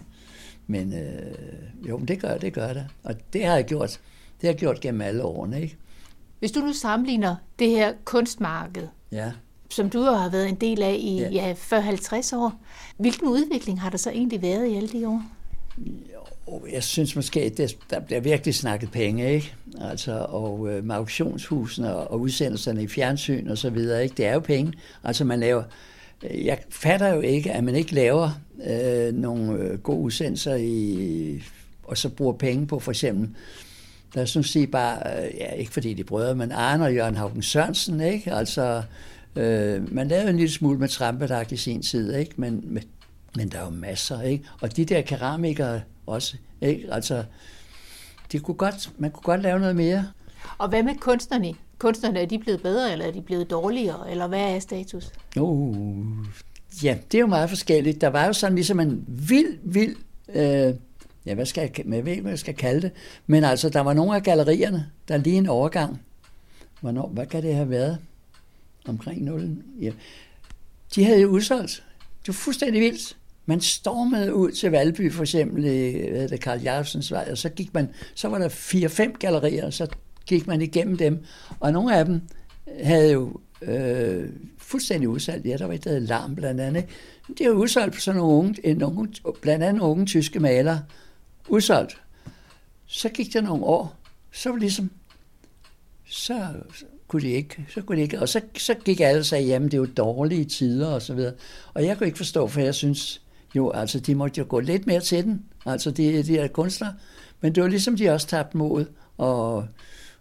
Men 0.68 0.94
øh, 0.94 1.90
jo, 1.90 1.98
men 1.98 2.08
det 2.08 2.22
gør 2.22 2.38
det, 2.38 2.54
gør 2.54 2.74
det. 2.74 2.88
Og 3.04 3.16
det 3.34 3.46
har 3.46 3.56
jeg 3.56 3.66
gjort. 3.66 3.90
Det 4.42 4.48
har 4.48 4.48
jeg 4.48 4.58
gjort 4.58 4.80
gennem 4.80 5.02
alle 5.02 5.24
årene. 5.24 5.62
Ikke? 5.62 5.78
Hvis 6.40 6.52
du 6.52 6.60
nu 6.60 6.74
sammenligner 6.74 7.36
det 7.60 7.70
her 7.70 7.94
kunstmarked, 8.06 8.88
ja. 9.12 9.32
som 9.70 9.90
du 9.90 10.02
har 10.02 10.30
været 10.30 10.50
en 10.50 10.56
del 10.56 10.84
af 10.84 10.96
i 11.00 11.20
ja. 11.20 11.30
Ja, 11.32 11.54
40-50 11.54 12.36
år, 12.36 12.54
hvilken 12.98 13.28
udvikling 13.28 13.82
har 13.82 13.90
der 13.90 13.98
så 13.98 14.10
egentlig 14.10 14.42
været 14.42 14.68
i 14.68 14.76
alle 14.76 14.90
de 14.90 15.08
år? 15.08 15.24
Jeg 16.72 16.84
synes 16.84 17.16
måske, 17.16 17.42
at 17.42 17.76
der 17.90 18.00
bliver 18.00 18.22
virkelig 18.22 18.56
snakket 18.56 18.92
penge, 18.92 19.34
ikke? 19.34 19.54
Altså, 19.82 20.26
og 20.30 20.70
øh, 20.70 20.84
med 20.84 20.96
auktionshusene 20.96 21.96
og, 21.96 22.12
og 22.12 22.20
udsendelserne 22.20 22.84
i 22.84 22.88
fjernsyn 22.88 23.48
og 23.48 23.58
så 23.58 23.70
videre, 23.70 24.04
ikke? 24.04 24.16
Det 24.18 24.26
er 24.26 24.34
jo 24.34 24.40
penge. 24.40 24.74
Altså, 25.04 25.26
man 25.26 25.40
laver... 25.40 25.64
Øh, 26.24 26.46
jeg 26.46 26.60
fatter 26.70 27.14
jo 27.14 27.22
ikke, 27.22 27.52
at 27.52 27.64
man 27.64 27.76
ikke 27.76 27.94
laver 27.94 28.42
øh, 28.70 29.14
nogle 29.14 29.54
øh, 29.54 29.80
gode 29.80 30.00
udsendelser 30.00 30.56
i, 30.56 31.44
og 31.84 31.98
så 31.98 32.10
bruger 32.10 32.34
penge 32.34 32.68
på 32.68 32.80
for 32.80 32.92
eksempel 32.92 33.30
lad 34.16 34.24
os 34.24 34.36
nu 34.36 34.44
sige 34.44 34.68
bare, 34.68 35.24
øh, 35.24 35.36
ja, 35.38 35.52
ikke 35.52 35.72
fordi 35.72 35.94
de 35.94 36.04
brødre, 36.04 36.36
men 36.36 36.52
Arne 36.52 36.84
og 36.84 36.96
Jørgen 36.96 37.16
Haugen 37.16 37.42
Sørensen, 37.42 38.02
ikke? 38.02 38.34
Altså, 38.34 38.84
øh, 39.36 39.94
man 39.94 40.08
lavede 40.08 40.30
en 40.30 40.38
lille 40.38 40.52
smule 40.52 40.80
med 40.80 40.88
trampedagt 40.88 41.52
i 41.52 41.58
sin 41.58 41.82
tid, 41.82 42.16
ikke? 42.16 42.34
Men, 42.38 42.64
men, 42.64 42.84
men 43.36 43.50
der 43.50 43.60
er 43.60 43.64
jo 43.64 43.70
masser, 43.70 44.22
ikke? 44.22 44.46
Og 44.62 44.76
de 44.76 44.86
der 44.86 45.02
keramikere 45.02 45.82
også, 46.06 46.38
ikke? 46.62 46.94
Altså, 46.94 47.24
de 48.32 48.40
kunne 48.40 48.56
godt, 48.56 48.90
man 48.98 49.12
kunne 49.12 49.24
godt 49.24 49.42
lave 49.42 49.60
noget 49.60 49.76
mere. 49.76 50.08
Og 50.58 50.70
hvad 50.70 50.84
med 50.84 50.96
kunstnerne? 50.96 51.54
Kunstnerne, 51.78 52.20
er 52.20 52.26
de 52.26 52.40
blevet 52.40 52.62
bedre, 52.62 52.92
eller 52.92 53.06
er 53.06 53.12
de 53.12 53.22
blevet 53.22 53.50
dårligere, 53.50 54.12
eller 54.12 54.28
hvad 54.28 54.56
er 54.56 54.60
status? 54.60 55.12
Uh, 55.38 56.26
ja, 56.84 56.98
det 57.12 57.18
er 57.18 57.22
jo 57.22 57.28
meget 57.28 57.50
forskelligt. 57.50 58.02
Der 58.02 58.08
var 58.08 58.26
jo 58.26 58.34
sådan 58.34 58.56
ligesom 58.56 58.80
en 58.80 59.06
vild, 59.08 59.60
vild 59.64 59.96
øh, 60.30 60.74
ja, 61.26 61.34
hvad 61.34 61.46
skal 61.46 61.62
jeg, 61.62 61.94
jeg 61.94 62.06
ved 62.06 62.12
ikke, 62.12 62.22
hvad 62.22 62.32
jeg 62.32 62.40
skal 62.40 62.56
kalde 62.56 62.82
det, 62.82 62.92
men 63.28 63.44
altså, 63.44 63.70
der 63.70 63.80
var 63.80 63.94
nogle 63.94 64.16
af 64.16 64.24
gallerierne, 64.24 64.90
der 65.08 65.18
lige 65.18 65.38
en 65.38 65.48
overgang. 65.48 66.02
Hvornår, 66.82 67.08
hvad 67.08 67.26
kan 67.26 67.44
det 67.44 67.56
have 67.56 67.70
været? 67.70 67.98
Omkring 68.88 69.24
0. 69.24 69.58
Ja. 69.82 69.92
De 70.96 71.06
havde 71.06 71.22
jo 71.22 71.28
udsolgt. 71.28 71.84
Det 72.22 72.28
var 72.28 72.34
fuldstændig 72.34 72.82
vildt. 72.82 73.18
Man 73.46 73.62
stormede 73.62 74.36
ud 74.36 74.52
til 74.52 74.72
Valby, 74.72 75.12
for 75.12 75.24
eksempel 75.24 75.66
i 75.66 76.10
hvad 76.10 76.28
det, 76.28 76.40
Karl 76.40 76.62
Jacobsens 76.62 77.12
vej, 77.12 77.28
og 77.32 77.38
så, 77.38 77.50
gik 77.50 77.74
man, 77.74 77.90
så 78.16 78.28
var 78.28 78.38
der 78.38 78.50
fire-fem 78.50 79.16
gallerier, 79.20 79.66
og 79.66 79.74
så 79.74 79.88
gik 80.26 80.48
man 80.48 80.62
igennem 80.62 80.98
dem. 80.98 81.24
Og 81.60 81.74
nogle 81.74 81.98
af 81.98 82.06
dem 82.06 82.22
havde 82.84 83.12
jo 83.12 83.40
øh, 83.62 84.30
fuldstændig 84.58 85.10
udsolgt. 85.10 85.46
Ja, 85.46 85.58
der 85.58 85.66
var 85.66 85.74
et, 85.74 85.84
der 85.84 85.90
hed 85.90 86.00
Larm 86.00 86.36
blandt 86.36 86.62
andet. 86.62 86.86
Det 87.28 87.42
er 87.42 87.50
jo 87.50 87.54
udsolgt 87.54 87.94
på 87.94 88.00
sådan 88.00 88.22
nogle 88.22 88.34
unge, 88.34 88.74
nogle, 88.74 89.10
blandt 89.42 89.64
andet 89.66 89.82
unge 89.82 90.06
tyske 90.06 90.40
malere, 90.40 90.82
udsolgt. 91.50 92.02
Så 92.86 93.10
gik 93.10 93.34
der 93.34 93.42
nogle 93.42 93.64
år, 93.64 93.96
så 94.32 94.50
var 94.50 94.58
ligesom, 94.58 94.92
så 96.06 96.48
kunne 97.08 97.22
de 97.22 97.32
ikke, 97.32 97.66
så 97.70 97.82
kunne 97.82 97.98
de 97.98 98.02
ikke, 98.02 98.20
og 98.20 98.30
så, 98.30 98.42
så 98.58 98.74
gik 98.74 99.00
alle 99.00 99.20
og 99.20 99.26
sagde, 99.26 99.46
jamen 99.46 99.66
det 99.66 99.74
er 99.74 99.82
jo 99.82 99.86
dårlige 99.86 100.46
tider 100.46 100.88
og 100.88 101.02
så 101.02 101.14
videre. 101.14 101.34
Og 101.74 101.86
jeg 101.86 101.98
kunne 101.98 102.08
ikke 102.08 102.18
forstå, 102.18 102.48
for 102.48 102.62
jeg 102.62 102.76
synes, 102.76 103.22
jo, 103.56 103.72
altså 103.72 104.00
de 104.00 104.16
måtte 104.16 104.40
jo 104.40 104.46
gå 104.50 104.60
lidt 104.60 104.88
mere 104.88 105.02
til 105.02 105.24
den, 105.24 105.46
altså 105.66 105.92
de, 105.92 106.24
de 106.24 106.38
er 106.38 106.48
kunstnere, 106.48 106.94
men 107.42 107.56
det 107.56 107.64
var 107.64 107.70
ligesom, 107.70 107.98
de 107.98 108.10
også 108.10 108.28
tabte 108.28 108.58
mod, 108.58 108.86
og, 109.18 109.68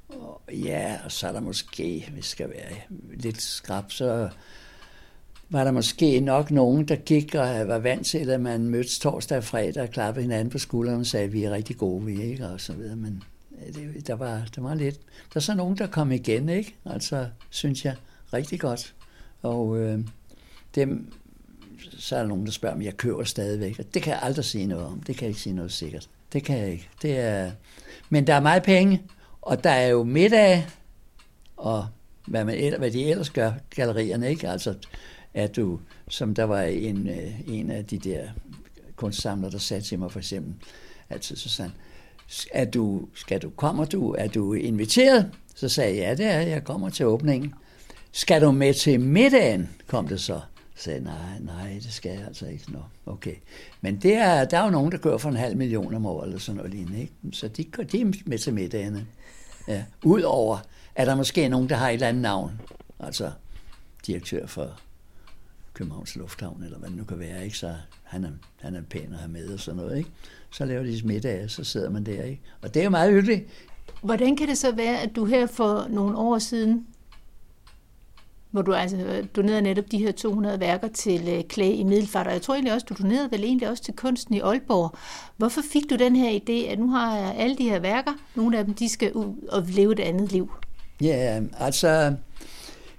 og 0.08 0.42
ja, 0.52 0.96
og 1.04 1.12
så 1.12 1.28
er 1.28 1.32
der 1.32 1.40
måske, 1.40 2.08
hvis 2.12 2.26
skal 2.26 2.48
være 2.48 2.98
lidt 3.14 3.42
skrab, 3.42 3.92
så 3.92 4.28
var 5.50 5.64
der 5.64 5.70
måske 5.70 6.20
nok 6.20 6.50
nogen, 6.50 6.88
der 6.88 6.96
gik 6.96 7.34
og 7.34 7.68
var 7.68 7.78
vant 7.78 8.06
til, 8.06 8.30
at 8.30 8.40
man 8.40 8.68
mødtes 8.68 8.98
torsdag 8.98 9.38
og 9.38 9.44
fredag 9.44 9.82
og 9.82 9.90
klappede 9.90 10.22
hinanden 10.22 10.50
på 10.50 10.58
skulderen 10.58 11.00
og 11.00 11.06
sagde, 11.06 11.26
at 11.26 11.32
vi 11.32 11.44
er 11.44 11.50
rigtig 11.50 11.76
gode, 11.76 12.04
vi 12.04 12.22
ikke, 12.22 12.46
og 12.46 12.60
så 12.60 12.72
videre. 12.72 12.96
Men 12.96 13.22
det, 13.74 14.06
der, 14.06 14.14
var, 14.14 14.42
der 14.56 14.62
var 14.62 14.74
lidt, 14.74 15.00
der 15.34 15.36
er 15.36 15.40
så 15.40 15.54
nogen, 15.54 15.78
der 15.78 15.86
kom 15.86 16.12
igen, 16.12 16.48
ikke? 16.48 16.74
Altså, 16.84 17.26
synes 17.50 17.84
jeg, 17.84 17.96
rigtig 18.32 18.60
godt. 18.60 18.94
Og 19.42 19.78
øh, 19.78 19.98
dem, 20.74 21.12
så 21.98 22.16
er 22.16 22.20
der 22.20 22.28
nogen, 22.28 22.46
der 22.46 22.52
spørger, 22.52 22.74
om 22.74 22.82
jeg 22.82 22.96
køber 22.96 23.24
stadigvæk. 23.24 23.78
Og 23.78 23.84
det 23.94 24.02
kan 24.02 24.12
jeg 24.12 24.20
aldrig 24.22 24.44
sige 24.44 24.66
noget 24.66 24.86
om. 24.86 25.02
Det 25.02 25.16
kan 25.16 25.24
jeg 25.24 25.28
ikke 25.28 25.40
sige 25.40 25.54
noget 25.54 25.72
sikkert. 25.72 26.08
Det 26.32 26.44
kan 26.44 26.58
jeg 26.58 26.68
ikke. 26.68 26.88
Det 27.02 27.18
er, 27.18 27.50
men 28.10 28.26
der 28.26 28.34
er 28.34 28.40
meget 28.40 28.62
penge, 28.62 29.02
og 29.42 29.64
der 29.64 29.70
er 29.70 29.88
jo 29.88 30.04
middag, 30.04 30.66
og 31.56 31.86
hvad, 32.26 32.44
man, 32.44 32.74
hvad 32.78 32.90
de 32.90 33.10
ellers 33.10 33.30
gør, 33.30 33.52
gallerierne, 33.70 34.30
ikke? 34.30 34.48
Altså, 34.48 34.74
at 35.34 35.56
du, 35.56 35.80
som 36.08 36.34
der 36.34 36.44
var 36.44 36.62
en, 36.62 37.08
øh, 37.08 37.48
en 37.48 37.70
af 37.70 37.84
de 37.84 37.98
der 37.98 38.28
kunstsamlere, 38.97 39.50
der 39.50 39.58
sagde 39.58 39.82
til 39.82 39.99
mig 39.99 40.12
for 40.12 40.18
eksempel, 40.18 40.54
altid 41.10 41.36
så 41.36 41.49
sagde 41.49 41.73
er 42.52 42.64
du, 42.64 43.08
skal 43.14 43.42
du, 43.42 43.50
kommer 43.50 43.84
du, 43.84 44.12
er 44.12 44.26
du 44.28 44.52
inviteret? 44.52 45.30
Så 45.54 45.68
sagde 45.68 45.97
jeg, 45.97 46.18
ja 46.18 46.25
det 46.25 46.32
er 46.32 46.40
jeg, 46.40 46.64
kommer 46.64 46.88
til 46.90 47.06
åbningen. 47.06 47.54
Skal 48.12 48.42
du 48.42 48.50
med 48.50 48.75
til 48.75 49.00
middagen, 49.00 49.71
kom 49.86 50.08
det 50.08 50.21
så. 50.21 50.40
Sagde 50.75 51.00
nej, 51.04 51.39
nej, 51.41 51.73
det 51.82 51.93
skal 51.93 52.13
jeg 52.13 52.26
altså 52.26 52.47
ikke. 52.47 52.73
Nå, 52.73 52.78
okay. 53.06 53.35
Men 53.80 53.97
det 53.97 54.15
er, 54.15 54.45
der 54.45 54.58
er 54.58 54.65
jo 54.65 54.71
nogen, 54.71 54.93
der 54.93 54.99
kører 54.99 55.19
for 55.19 55.28
en 55.28 55.37
halv 55.37 55.56
million 55.56 55.95
om 55.95 56.06
året, 56.06 56.26
eller 56.26 56.39
sådan 56.39 56.56
noget 56.56 56.75
lignende. 56.75 57.00
Ikke? 57.00 57.13
Så 57.32 57.49
de, 57.49 57.65
de 57.93 58.00
er 58.00 58.13
med 58.26 58.39
til 58.39 58.54
middagene. 58.54 59.06
Ja. 59.69 59.85
Udover, 60.04 60.58
er 60.95 61.04
der 61.04 61.15
måske 61.15 61.49
nogen, 61.49 61.69
der 61.69 61.76
har 61.76 61.89
et 61.89 61.95
eller 61.95 62.08
andet 62.08 62.23
navn. 62.23 62.61
Altså 63.00 63.32
direktør 64.06 64.47
for 64.47 64.80
Københavns 65.75 66.17
Lufthavn, 66.17 66.63
eller 66.63 66.78
hvad 66.78 66.89
det 66.89 66.97
nu 66.97 67.04
kan 67.04 67.19
være, 67.19 67.45
ikke? 67.45 67.58
så 67.58 67.75
han 68.02 68.25
er, 68.25 68.30
han 68.61 68.75
er 68.75 68.82
pæn 68.82 69.13
at 69.13 69.19
have 69.19 69.30
med 69.30 69.49
og 69.49 69.61
sådan 69.61 69.76
noget. 69.76 69.99
Ikke? 69.99 70.11
Så 70.50 70.65
laver 70.65 70.82
de 70.82 71.00
middag, 71.04 71.50
så 71.50 71.65
sidder 71.65 71.91
man 71.91 72.06
der. 72.06 72.23
Ikke? 72.23 72.43
Og 72.63 72.75
det 72.75 72.80
er 72.80 72.85
jo 72.85 72.91
meget 72.91 73.13
hyggeligt. 73.13 73.47
Hvordan 74.02 74.37
kan 74.37 74.49
det 74.49 74.58
så 74.58 74.73
være, 74.75 75.00
at 75.00 75.17
du 75.17 75.25
her 75.25 75.47
for 75.47 75.87
nogle 75.91 76.17
år 76.17 76.39
siden, 76.39 76.87
hvor 78.52 78.62
du 78.62 78.73
altså 78.73 78.97
øh, 78.97 79.25
donerede 79.36 79.62
netop 79.62 79.84
de 79.91 79.99
her 79.99 80.12
200 80.12 80.60
værker 80.60 80.88
til 80.88 81.28
øh, 81.28 81.45
Klæ 81.45 81.73
i 81.73 81.82
Middelfart, 81.82 82.26
og 82.26 82.32
jeg 82.32 82.43
tror 82.43 82.54
egentlig 82.54 82.75
også, 82.75 82.86
du 82.88 82.95
donerede 83.02 83.28
vel 83.30 83.45
egentlig 83.45 83.69
også 83.69 83.82
til 83.82 83.95
kunsten 83.95 84.34
i 84.34 84.41
Aalborg. 84.41 84.97
Hvorfor 85.36 85.60
fik 85.73 85.91
du 85.91 85.97
den 85.97 86.17
her 86.17 86.41
idé, 86.41 86.71
at 86.71 86.78
nu 86.78 86.91
har 86.91 87.17
jeg 87.17 87.34
alle 87.38 87.56
de 87.56 87.69
her 87.69 87.78
værker, 87.78 88.12
nogle 88.34 88.58
af 88.58 88.65
dem, 88.65 88.75
de 88.75 88.88
skal 88.88 89.12
ud 89.12 89.49
og 89.49 89.62
leve 89.69 89.93
et 89.93 90.00
andet 90.00 90.32
liv? 90.32 90.50
Ja, 91.00 91.41
altså, 91.58 92.15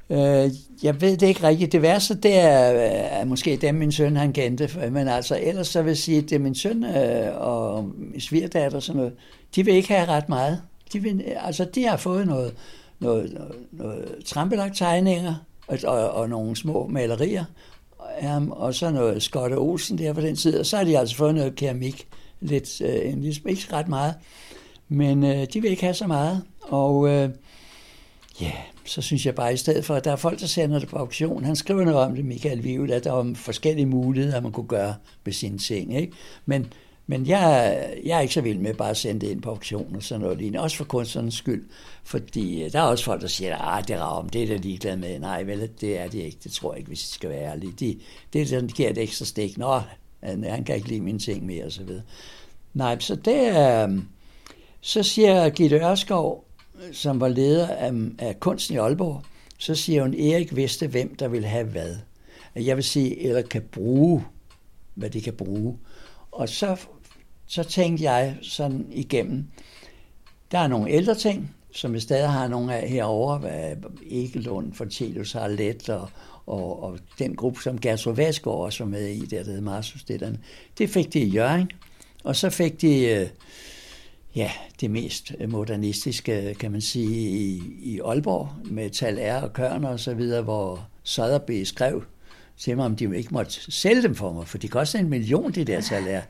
Øh, 0.10 0.52
jeg 0.84 1.02
ved 1.02 1.18
det 1.18 1.28
ikke 1.28 1.48
rigtigt. 1.48 1.72
Det 1.72 1.82
værste, 1.82 2.16
det 2.16 2.40
er, 2.40 2.74
øh, 2.74 3.20
er 3.22 3.26
måske 3.26 3.56
dem, 3.56 3.76
min 3.76 3.92
søn 3.92 4.16
han 4.16 4.34
kendte. 4.34 4.90
Men 4.92 5.08
altså, 5.08 5.40
ellers 5.42 5.68
så 5.68 5.82
vil 5.82 5.90
jeg 5.90 5.98
sige, 5.98 6.18
at 6.18 6.24
det 6.24 6.36
er 6.36 6.40
min 6.40 6.56
søn 6.56 6.84
øh, 6.84 7.42
og 7.42 7.92
svigerdatter 8.20 8.78
og 8.78 8.84
sådan 8.84 8.98
noget. 8.98 9.14
De 9.56 9.66
vil 9.66 9.74
ikke 9.74 9.94
have 9.94 10.08
ret 10.08 10.30
meget. 10.30 10.62
De, 10.94 11.00
vil, 11.00 11.24
altså, 11.46 11.66
de 11.66 11.84
har 11.84 11.98
fået 11.98 12.28
noget, 12.28 12.54
noget, 13.04 13.34
noget, 13.34 13.56
noget 13.72 14.16
trampelagt 14.26 14.78
tegninger 14.78 15.36
og, 15.68 15.78
og, 15.84 16.10
og 16.10 16.30
nogle 16.30 16.56
små 16.56 16.88
malerier. 16.88 17.46
Um, 18.38 18.52
og 18.52 18.74
så 18.76 18.92
noget 18.92 19.24
Skotte 19.24 19.54
Olsen 19.54 19.98
der 19.98 20.14
på 20.14 20.22
den 20.22 20.36
tid. 20.36 20.60
Og 20.60 20.66
så 20.66 20.78
har 20.78 20.84
de 20.84 21.00
altså 21.00 21.16
fået 21.16 21.36
noget 21.36 21.56
keramik. 21.56 22.08
Lidt, 22.40 22.82
øh, 22.82 23.18
ligesom 23.18 23.48
ikke 23.48 23.74
ret 23.74 23.88
meget. 23.88 24.14
Men 24.90 25.24
øh, 25.24 25.48
de 25.54 25.62
vil 25.62 25.72
ikke 25.72 25.84
have 25.84 25.94
så 25.94 26.08
meget. 26.08 26.44
Og 26.62 27.10
øh, 27.10 27.30
ja, 28.42 28.52
så 28.86 29.02
synes 29.02 29.26
jeg 29.26 29.36
bare 29.36 29.54
i 29.54 29.58
stedet 29.58 29.86
for, 29.86 29.96
at 29.96 30.06
der 30.06 30.12
er 30.12 30.16
folk, 30.16 30.40
der 30.40 30.48
sender 30.48 30.80
det 30.80 30.88
på 30.88 30.98
auktion. 30.98 31.44
Han 31.44 31.56
skriver 31.56 31.84
noget 31.84 32.00
om 32.00 32.16
det, 32.16 32.26
Michael 32.26 32.64
Vivel, 32.64 32.92
at 32.92 33.04
der 33.04 33.12
var 33.12 33.32
forskellige 33.36 33.86
muligheder, 33.86 34.42
man 34.42 34.52
kunne 34.52 34.68
gøre 34.68 34.96
med 35.26 35.34
sine 35.34 35.58
ting. 35.58 35.96
Ikke? 35.96 36.14
Men, 36.46 36.74
men 37.08 37.28
jeg, 37.28 37.80
jeg 38.06 38.18
er 38.18 38.22
ikke 38.22 38.34
så 38.34 38.42
vild 38.42 38.60
med 38.60 38.74
bare 38.74 38.90
at 38.90 38.98
sende 38.98 39.22
det 39.22 39.32
ind 39.32 39.42
på 39.42 39.50
auktion 39.50 39.96
og 39.96 40.04
sådan 40.04 40.22
noget 40.22 40.38
lignende. 40.38 40.60
Også 40.60 40.78
for 40.78 40.84
kunstnernes 40.84 41.34
skyld. 41.34 41.70
Fordi 42.04 42.64
øh, 42.64 42.72
der 42.72 42.80
er 42.80 42.84
også 42.84 43.04
folk, 43.04 43.22
der 43.22 43.28
siger, 43.28 43.58
at 43.58 43.88
det 43.88 43.96
er 43.96 44.02
om, 44.02 44.30
det 44.30 44.44
er 44.44 44.48
der 44.48 44.58
ligeglad 44.58 44.98
med. 44.98 45.20
Nej, 45.20 45.44
vel, 45.44 45.70
det 45.82 46.00
er 46.00 46.08
det 46.08 46.20
ikke. 46.20 46.38
Det 46.44 46.52
tror 46.52 46.74
jeg 46.74 46.78
ikke, 46.78 46.88
hvis 46.88 47.02
de 47.02 47.14
skal 47.14 47.30
være 47.30 47.44
ærlige. 47.44 47.74
De, 47.80 48.00
det 48.34 48.42
er 48.42 48.46
sådan, 48.46 48.68
de 48.68 48.74
giver 48.74 48.90
et 48.90 48.98
ekstra 48.98 49.26
stik. 49.26 49.58
Nå, 49.58 49.82
han, 50.24 50.44
han 50.44 50.64
kan 50.64 50.76
ikke 50.76 50.88
lide 50.88 51.02
mine 51.02 51.20
ting 51.20 51.46
mere, 51.46 51.66
og 51.66 51.72
så 51.72 51.84
videre. 51.84 52.04
Nej, 52.74 53.00
så 53.00 53.16
det 53.16 53.48
er... 53.48 54.00
Så 54.82 55.04
siger 55.04 55.50
Gitte 55.50 55.76
Ørskov, 55.76 56.46
som 56.92 57.20
var 57.20 57.28
leder 57.28 57.68
af, 57.68 57.92
af 58.20 58.40
kunsten 58.40 58.76
i 58.76 58.80
Aalborg, 58.80 59.22
så 59.58 59.76
siger 59.76 60.02
hun, 60.02 60.14
Erik 60.14 60.56
vidste, 60.56 60.88
hvem 60.88 61.16
der 61.16 61.28
ville 61.28 61.48
have 61.48 61.66
hvad. 61.66 61.96
Jeg 62.56 62.76
vil 62.76 62.84
sige, 62.84 63.20
eller 63.20 63.42
kan 63.42 63.62
bruge, 63.72 64.26
hvad 64.94 65.10
de 65.10 65.22
kan 65.22 65.34
bruge. 65.34 65.78
Og 66.34 66.50
så, 66.50 66.78
så 67.48 67.64
tænkte 67.64 68.04
jeg 68.04 68.38
sådan 68.42 68.88
igennem, 68.92 69.46
der 70.52 70.60
er 70.60 70.68
nogle 70.68 70.92
ældre 70.92 71.16
ting, 71.16 71.56
som 71.72 71.94
vi 71.94 72.00
stadig 72.00 72.30
har 72.30 72.48
nogle 72.48 72.76
af 72.76 72.90
herovre, 72.90 73.38
hvad 73.38 73.76
Egelund, 74.10 74.74
Fortelius 74.74 75.32
har 75.32 75.48
let, 75.48 75.90
og, 75.90 76.10
og, 76.46 76.84
og 76.84 77.00
den 77.20 77.36
gruppe, 77.36 77.62
som 77.62 77.80
Gertrud 77.80 78.16
Vasgaard 78.16 78.58
også 78.58 78.84
var 78.84 78.90
med 78.90 79.08
i, 79.08 79.26
der, 79.26 79.38
der 79.38 79.46
hedder 79.46 79.62
Marsus, 79.62 80.04
det, 80.04 80.40
det 80.78 80.90
fik 80.90 81.14
de 81.14 81.20
i 81.20 81.30
Jørgen. 81.30 81.72
Og 82.24 82.36
så 82.36 82.50
fik 82.50 82.82
de 82.82 83.06
øh, 83.06 83.28
ja, 84.36 84.52
det 84.82 84.92
mest 84.92 85.34
modernistiske, 85.48 86.56
kan 86.60 86.72
man 86.72 86.82
sige, 86.82 87.30
i, 87.30 87.62
i 87.84 88.00
Aalborg, 88.00 88.50
med 88.66 88.90
Tal 88.90 89.20
R 89.20 89.42
og 89.42 89.54
Kørner 89.54 89.90
og 89.90 90.00
så 90.00 90.14
videre, 90.14 90.42
hvor 90.42 90.88
Sotheby 91.04 91.64
skrev 91.64 92.04
til 92.58 92.76
mig, 92.76 92.86
om 92.86 92.96
de 92.96 93.18
ikke 93.18 93.34
måtte 93.34 93.72
sælge 93.72 94.02
dem 94.02 94.16
for 94.16 94.34
mig, 94.34 94.48
for 94.48 94.58
de 94.58 94.68
koster 94.68 95.00
en 95.00 95.10
million, 95.10 95.52
de 95.52 95.66
der 95.66 95.82
Tal 95.82 96.08
er. 96.08 96.22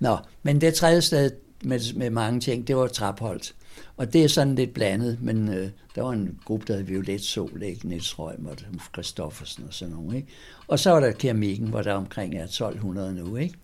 Nå, 0.00 0.18
men 0.42 0.60
det 0.60 0.74
tredje 0.74 1.02
sted 1.02 1.30
med, 1.64 1.94
med 1.94 2.10
mange 2.10 2.40
ting, 2.40 2.66
det 2.66 2.76
var 2.76 2.86
Trapholdt. 2.86 3.54
Og 3.96 4.12
det 4.12 4.24
er 4.24 4.28
sådan 4.28 4.54
lidt 4.54 4.74
blandet, 4.74 5.18
men 5.22 5.48
øh, 5.48 5.70
der 5.94 6.02
var 6.02 6.12
en 6.12 6.38
gruppe, 6.44 6.66
der 6.66 6.76
hed 6.76 6.84
Violet 6.84 7.20
Sol, 7.20 7.62
ikke? 7.62 7.88
Niels 7.88 8.18
Røm 8.18 8.46
og 8.46 8.56
Christoffersen 8.92 9.64
og 9.64 9.74
sådan 9.74 9.94
noget. 9.94 10.16
Ikke? 10.16 10.28
Og 10.66 10.78
så 10.78 10.90
var 10.90 11.00
der 11.00 11.12
keramikken, 11.12 11.68
hvor 11.68 11.82
der 11.82 11.92
omkring 11.92 12.34
er 12.34 12.44
1200 12.44 13.14
nu. 13.14 13.36
Ikke? 13.36 13.54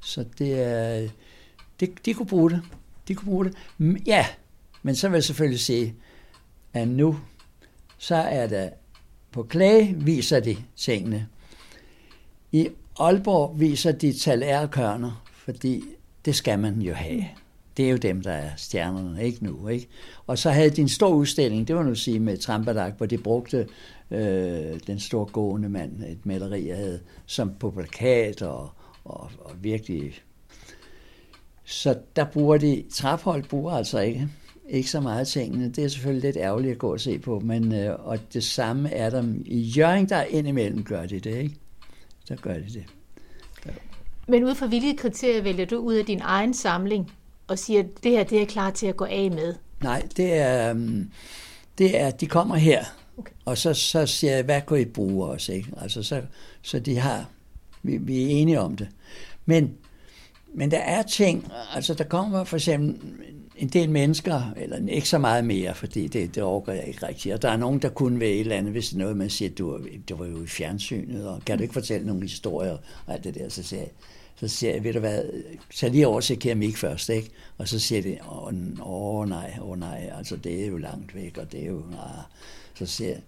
Så 0.00 0.24
det 0.38 0.62
er, 0.62 1.08
det, 1.80 2.06
de 2.06 2.14
kunne 2.14 2.26
bruge 2.26 2.50
det. 2.50 2.62
De 3.08 3.14
kunne 3.14 3.26
bruge 3.26 3.44
det. 3.44 3.56
Ja, 4.06 4.26
men 4.82 4.94
så 4.94 5.08
vil 5.08 5.16
jeg 5.16 5.24
selvfølgelig 5.24 5.60
sige, 5.60 5.94
at 6.72 6.88
nu, 6.88 7.20
så 7.98 8.14
er 8.14 8.46
der 8.46 8.70
på 9.32 9.42
klage 9.42 9.94
viser 9.98 10.40
de 10.40 10.56
tingene. 10.76 11.28
I 12.52 12.68
Aalborg 12.98 13.60
viser 13.60 13.92
de 13.92 14.12
talærkørner, 14.12 15.24
fordi 15.34 15.84
det 16.24 16.34
skal 16.34 16.58
man 16.58 16.82
jo 16.82 16.94
have. 16.94 17.24
Det 17.76 17.86
er 17.86 17.90
jo 17.90 17.96
dem, 17.96 18.20
der 18.20 18.32
er 18.32 18.50
stjernerne, 18.56 19.24
ikke 19.24 19.44
nu. 19.44 19.68
Ikke? 19.68 19.88
Og 20.26 20.38
så 20.38 20.50
havde 20.50 20.70
de 20.70 20.80
en 20.80 20.88
stor 20.88 21.08
udstilling, 21.08 21.68
det 21.68 21.76
var 21.76 21.82
nu 21.82 21.94
sige 21.94 22.20
med 22.20 22.36
Trampadak, 22.36 22.96
hvor 22.96 23.06
de 23.06 23.18
brugte 23.18 23.68
øh, 24.10 24.80
den 24.86 25.00
store 25.00 25.26
gående 25.26 25.68
mand, 25.68 26.02
et 26.02 26.26
maleri, 26.26 26.68
jeg 26.68 26.76
havde, 26.76 27.00
som 27.26 27.52
på 27.60 27.70
plakat 27.70 28.42
og, 28.42 28.70
og, 29.04 29.30
og 29.40 29.52
virkelig... 29.60 30.14
Så 31.64 31.98
der 32.16 32.24
bruger 32.24 32.58
de, 32.58 32.84
Traphold 32.92 33.44
bruger 33.44 33.72
altså 33.72 34.00
ikke, 34.00 34.28
ikke 34.68 34.90
så 34.90 35.00
meget 35.00 35.28
tingene. 35.28 35.68
Det 35.68 35.84
er 35.84 35.88
selvfølgelig 35.88 36.22
lidt 36.22 36.36
ærgerligt 36.36 36.72
at 36.72 36.78
gå 36.78 36.92
og 36.92 37.00
se 37.00 37.18
på, 37.18 37.40
men 37.40 37.74
øh, 37.74 38.06
og 38.06 38.18
det 38.32 38.44
samme 38.44 38.90
er 38.90 39.10
der 39.10 39.24
i 39.44 39.60
Jørgen, 39.60 40.08
der 40.08 40.22
indimellem 40.22 40.84
gør 40.84 41.06
det 41.06 41.24
det, 41.24 41.36
ikke? 41.36 41.61
Så 42.36 42.42
gør 42.42 42.54
de 42.54 42.64
det. 42.64 42.84
Ja. 43.66 43.70
Men 44.28 44.44
ud 44.44 44.54
fra 44.54 44.66
hvilke 44.66 44.96
kriterier 44.96 45.42
vælger 45.42 45.64
du 45.64 45.76
ud 45.76 45.94
af 45.94 46.04
din 46.04 46.20
egen 46.22 46.54
samling 46.54 47.12
og 47.46 47.58
siger, 47.58 47.80
at 47.80 47.86
det 48.02 48.10
her 48.10 48.24
det 48.24 48.42
er 48.42 48.46
klar 48.46 48.70
til 48.70 48.86
at 48.86 48.96
gå 48.96 49.04
af 49.04 49.30
med? 49.30 49.54
Nej, 49.82 50.08
det 50.16 50.32
er, 50.32 50.70
øhm, 50.70 51.10
det 51.78 52.00
er 52.00 52.10
de 52.10 52.26
kommer 52.26 52.56
her, 52.56 52.84
okay. 53.18 53.32
og 53.44 53.58
så, 53.58 53.74
så 53.74 54.06
siger 54.06 54.34
jeg, 54.34 54.44
hvad 54.44 54.60
kunne 54.66 54.80
I 54.80 54.84
bruge 54.84 55.28
os? 55.28 55.48
Ikke? 55.48 55.68
Altså, 55.80 56.02
så, 56.02 56.22
så 56.62 56.78
de 56.78 56.98
har, 56.98 57.28
vi, 57.82 57.96
vi 57.96 58.22
er 58.22 58.28
enige 58.28 58.60
om 58.60 58.76
det. 58.76 58.88
Men, 59.46 59.74
men 60.54 60.70
der 60.70 60.78
er 60.78 61.02
ting, 61.02 61.52
altså 61.74 61.94
der 61.94 62.04
kommer 62.04 62.44
for 62.44 62.56
eksempel 62.56 62.96
en 63.56 63.68
del 63.68 63.90
mennesker, 63.90 64.52
eller 64.56 64.88
ikke 64.88 65.08
så 65.08 65.18
meget 65.18 65.44
mere, 65.44 65.74
fordi 65.74 66.06
det, 66.06 66.34
det 66.34 66.42
overgår 66.42 66.72
jeg 66.72 66.84
ikke 66.84 67.06
rigtigt. 67.06 67.34
Og 67.34 67.42
der 67.42 67.48
er 67.48 67.56
nogen, 67.56 67.82
der 67.82 67.88
kunne 67.88 68.20
være 68.20 68.30
et 68.30 68.40
eller 68.40 68.56
andet, 68.56 68.72
hvis 68.72 68.88
det 68.88 68.94
er 68.94 68.98
noget, 68.98 69.16
man 69.16 69.30
siger, 69.30 69.50
du, 69.50 69.80
du 70.08 70.16
var 70.16 70.26
jo 70.26 70.42
i 70.42 70.46
fjernsynet, 70.46 71.28
og 71.28 71.42
kan 71.46 71.58
du 71.58 71.62
ikke 71.62 71.74
fortælle 71.74 72.06
nogle 72.06 72.22
historier 72.22 72.76
og 73.06 73.14
alt 73.14 73.24
det 73.24 73.34
der, 73.34 73.48
så 73.48 73.62
siger 73.62 73.80
jeg, 73.80 73.90
så 74.36 74.48
siger 74.48 74.72
jeg, 74.72 74.84
ved 74.84 74.92
du 74.92 74.98
hvad, 74.98 75.22
tag 75.74 75.90
lige 75.90 76.06
over 76.06 76.20
til 76.20 76.38
keramik 76.38 76.76
først, 76.76 77.08
ikke? 77.08 77.30
Og 77.58 77.68
så 77.68 77.78
siger 77.78 78.02
de, 78.02 78.18
åh, 78.30 78.48
oh, 78.80 79.28
nej, 79.28 79.58
åh 79.62 79.78
nej, 79.78 80.12
altså 80.18 80.36
det 80.36 80.62
er 80.62 80.66
jo 80.66 80.76
langt 80.76 81.14
væk, 81.14 81.38
og 81.38 81.52
det 81.52 81.62
er 81.62 81.66
jo, 81.66 81.82
ah. 81.92 82.22
så 82.74 82.86
siger 82.86 83.10
jeg, 83.10 83.20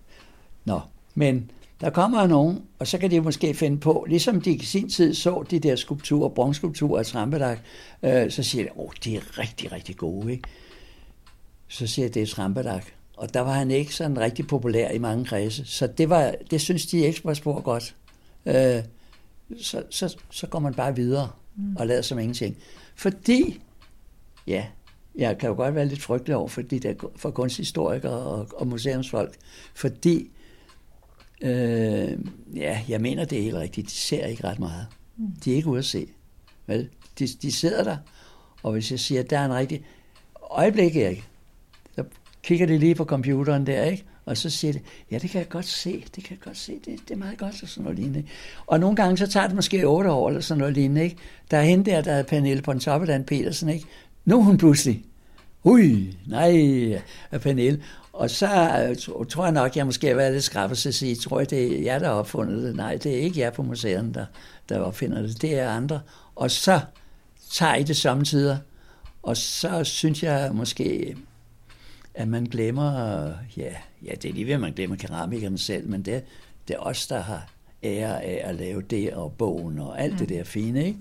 nå, 0.65 0.81
men 1.15 1.51
der 1.81 1.91
kommer 1.91 2.27
nogen, 2.27 2.63
og 2.79 2.87
så 2.87 2.99
kan 2.99 3.11
de 3.11 3.21
måske 3.21 3.55
finde 3.55 3.79
på, 3.79 4.05
ligesom 4.09 4.41
de 4.41 4.51
i 4.51 4.65
sin 4.65 4.89
tid 4.89 5.15
så 5.15 5.45
de 5.51 5.59
der 5.59 5.77
skulpturer, 5.77 6.29
bronzeskulpturer 6.29 6.99
af 6.99 7.07
Trampedag, 7.07 7.59
øh, 8.03 8.31
så 8.31 8.43
siger 8.43 8.65
de, 8.65 8.71
åh, 8.77 8.91
de 9.05 9.17
er 9.17 9.39
rigtig, 9.39 9.73
rigtig 9.73 9.97
gode, 9.97 10.33
ikke? 10.33 10.49
Så 11.69 11.87
siger 11.87 12.07
jeg, 12.07 12.15
det 12.15 12.23
er 12.23 12.27
Trampedag. 12.27 12.83
Og 13.17 13.35
der 13.35 13.41
var 13.41 13.53
han 13.53 13.71
ikke 13.71 13.95
sådan 13.95 14.21
rigtig 14.21 14.47
populær 14.47 14.91
i 14.91 14.99
mange 14.99 15.25
kredse, 15.25 15.65
så 15.67 15.87
det, 15.87 16.11
var, 16.11 16.35
det 16.51 16.61
synes 16.61 16.87
de 16.87 16.99
ikke 16.99 17.21
var 17.25 17.35
spor 17.35 17.61
godt. 17.61 17.95
Øh, 18.47 18.83
så, 19.61 19.83
så, 19.91 20.17
så 20.31 20.47
går 20.47 20.59
man 20.59 20.75
bare 20.75 20.97
videre 20.97 21.31
mm. 21.57 21.77
og 21.77 21.87
lader 21.87 22.03
som 22.03 22.19
ingenting. 22.19 22.57
Fordi, 22.95 23.61
ja, 24.47 24.67
jeg 25.15 25.39
kan 25.39 25.49
jo 25.49 25.55
godt 25.55 25.75
være 25.75 25.87
lidt 25.87 26.03
frygtelig 26.03 26.37
over 26.37 26.49
for 26.49 26.63
de 26.63 26.79
der 26.79 26.95
for 27.17 27.31
kunsthistorikere 27.31 28.19
og, 28.19 28.49
og 28.57 28.67
museumsfolk, 28.67 29.37
fordi, 29.75 30.31
øh, 31.43 32.19
ja, 32.57 32.81
jeg 32.89 33.01
mener 33.01 33.25
det 33.25 33.39
er 33.39 33.43
helt 33.43 33.57
rigtigt, 33.57 33.87
de 33.87 33.93
ser 33.93 34.27
ikke 34.27 34.45
ret 34.45 34.59
meget. 34.59 34.87
Mm. 35.17 35.27
De 35.45 35.53
er 35.53 35.57
ikke 35.57 35.69
ude 35.69 35.79
at 35.79 35.85
se. 35.85 36.07
Vel? 36.67 36.89
De, 37.19 37.27
de 37.27 37.53
sidder 37.53 37.85
der, 37.85 37.97
og 38.63 38.73
hvis 38.73 38.91
jeg 38.91 39.01
siger, 39.01 39.21
at 39.21 39.31
der 39.31 39.39
er 39.39 39.45
en 39.45 39.55
rigtig 39.55 39.85
øjeblik, 40.51 40.97
Erik, 40.97 41.25
så 41.95 42.05
kigger 42.43 42.67
de 42.67 42.79
lige 42.79 42.95
på 42.95 43.05
computeren 43.05 43.67
der, 43.67 43.85
ikke? 43.85 44.05
Og 44.27 44.37
så 44.37 44.51
siger 44.51 44.73
det, 44.73 44.83
ja, 45.11 45.19
det 45.19 45.31
kan 45.31 45.39
jeg 45.39 45.49
godt 45.49 45.65
se, 45.65 46.05
det 46.17 46.25
kan 46.25 46.37
jeg 46.37 46.41
godt 46.41 46.57
se, 46.57 46.73
det, 46.73 47.01
det 47.09 47.11
er 47.11 47.17
meget 47.17 47.39
godt, 47.39 47.63
og 47.63 47.69
sådan 47.69 47.85
noget 47.85 47.99
lignende. 47.99 48.25
Og 48.67 48.81
nogle 48.81 48.97
gange, 48.97 49.17
så 49.17 49.27
tager 49.27 49.47
det 49.47 49.57
måske 49.57 49.85
otte 49.85 50.11
år, 50.11 50.29
eller 50.29 50.41
sådan 50.41 50.59
noget 50.59 50.75
lignende, 50.75 51.05
ikke? 51.05 51.17
Der 51.51 51.57
er 51.57 51.63
hende 51.63 51.91
der, 51.91 52.03
der 52.03 52.13
er 52.13 52.23
Pernille 52.23 52.63
Dan 53.07 53.25
Petersen, 53.25 53.69
ikke? 53.69 53.87
Nu 54.25 54.39
er 54.39 54.43
hun 54.43 54.59
pludselig, 54.59 55.05
ui, 55.65 56.17
nej, 56.27 56.53
er 57.31 57.39
Pernille. 57.39 57.83
Og 58.13 58.31
så 58.31 58.47
uh, 59.15 59.27
tror 59.27 59.45
jeg 59.45 59.53
nok, 59.53 59.77
jeg 59.77 59.87
måske 59.87 60.07
har 60.07 60.15
været 60.15 60.33
lidt 60.33 60.45
skrab 60.45 60.71
at 60.71 60.79
sige, 60.79 61.15
tror 61.15 61.41
jeg, 61.41 61.51
det 61.51 61.79
er 61.79 61.83
jer, 61.83 61.99
der 61.99 62.07
har 62.07 62.15
opfundet 62.15 62.63
det. 62.63 62.77
Nej, 62.77 62.97
det 62.97 63.15
er 63.15 63.21
ikke 63.21 63.41
jer 63.41 63.51
på 63.51 63.63
museet, 63.63 64.15
der, 64.15 64.27
der 64.69 64.79
opfinder 64.79 65.23
det, 65.23 65.43
det 65.43 65.59
er 65.59 65.71
andre. 65.71 66.01
Og 66.35 66.51
så 66.51 66.81
tager 67.53 67.75
I 67.75 67.83
det 67.83 67.97
samtidig, 67.97 68.59
og 69.23 69.37
så 69.37 69.85
synes 69.85 70.23
jeg 70.23 70.51
måske, 70.55 71.17
at 72.15 72.29
man 72.29 72.45
glemmer, 72.45 73.27
ja, 73.57 73.73
ja 74.05 74.15
det 74.23 74.25
er 74.25 74.33
lige 74.33 74.47
ved, 74.47 74.55
at 74.55 74.61
man 74.61 74.73
glemmer 74.73 74.97
keramikeren 74.97 75.59
selv, 75.59 75.89
men 75.89 76.03
det, 76.03 76.25
det 76.69 76.75
er 76.77 76.81
os, 76.81 77.07
der 77.07 77.21
har 77.21 77.49
ære 77.83 78.23
af 78.23 78.49
at 78.49 78.55
lave 78.55 78.83
det 78.83 79.13
og 79.13 79.33
bogen 79.33 79.79
og 79.79 80.01
alt 80.01 80.13
mm. 80.13 80.19
det 80.19 80.29
der 80.29 80.45
fine, 80.45 80.87
ikke? 80.87 80.99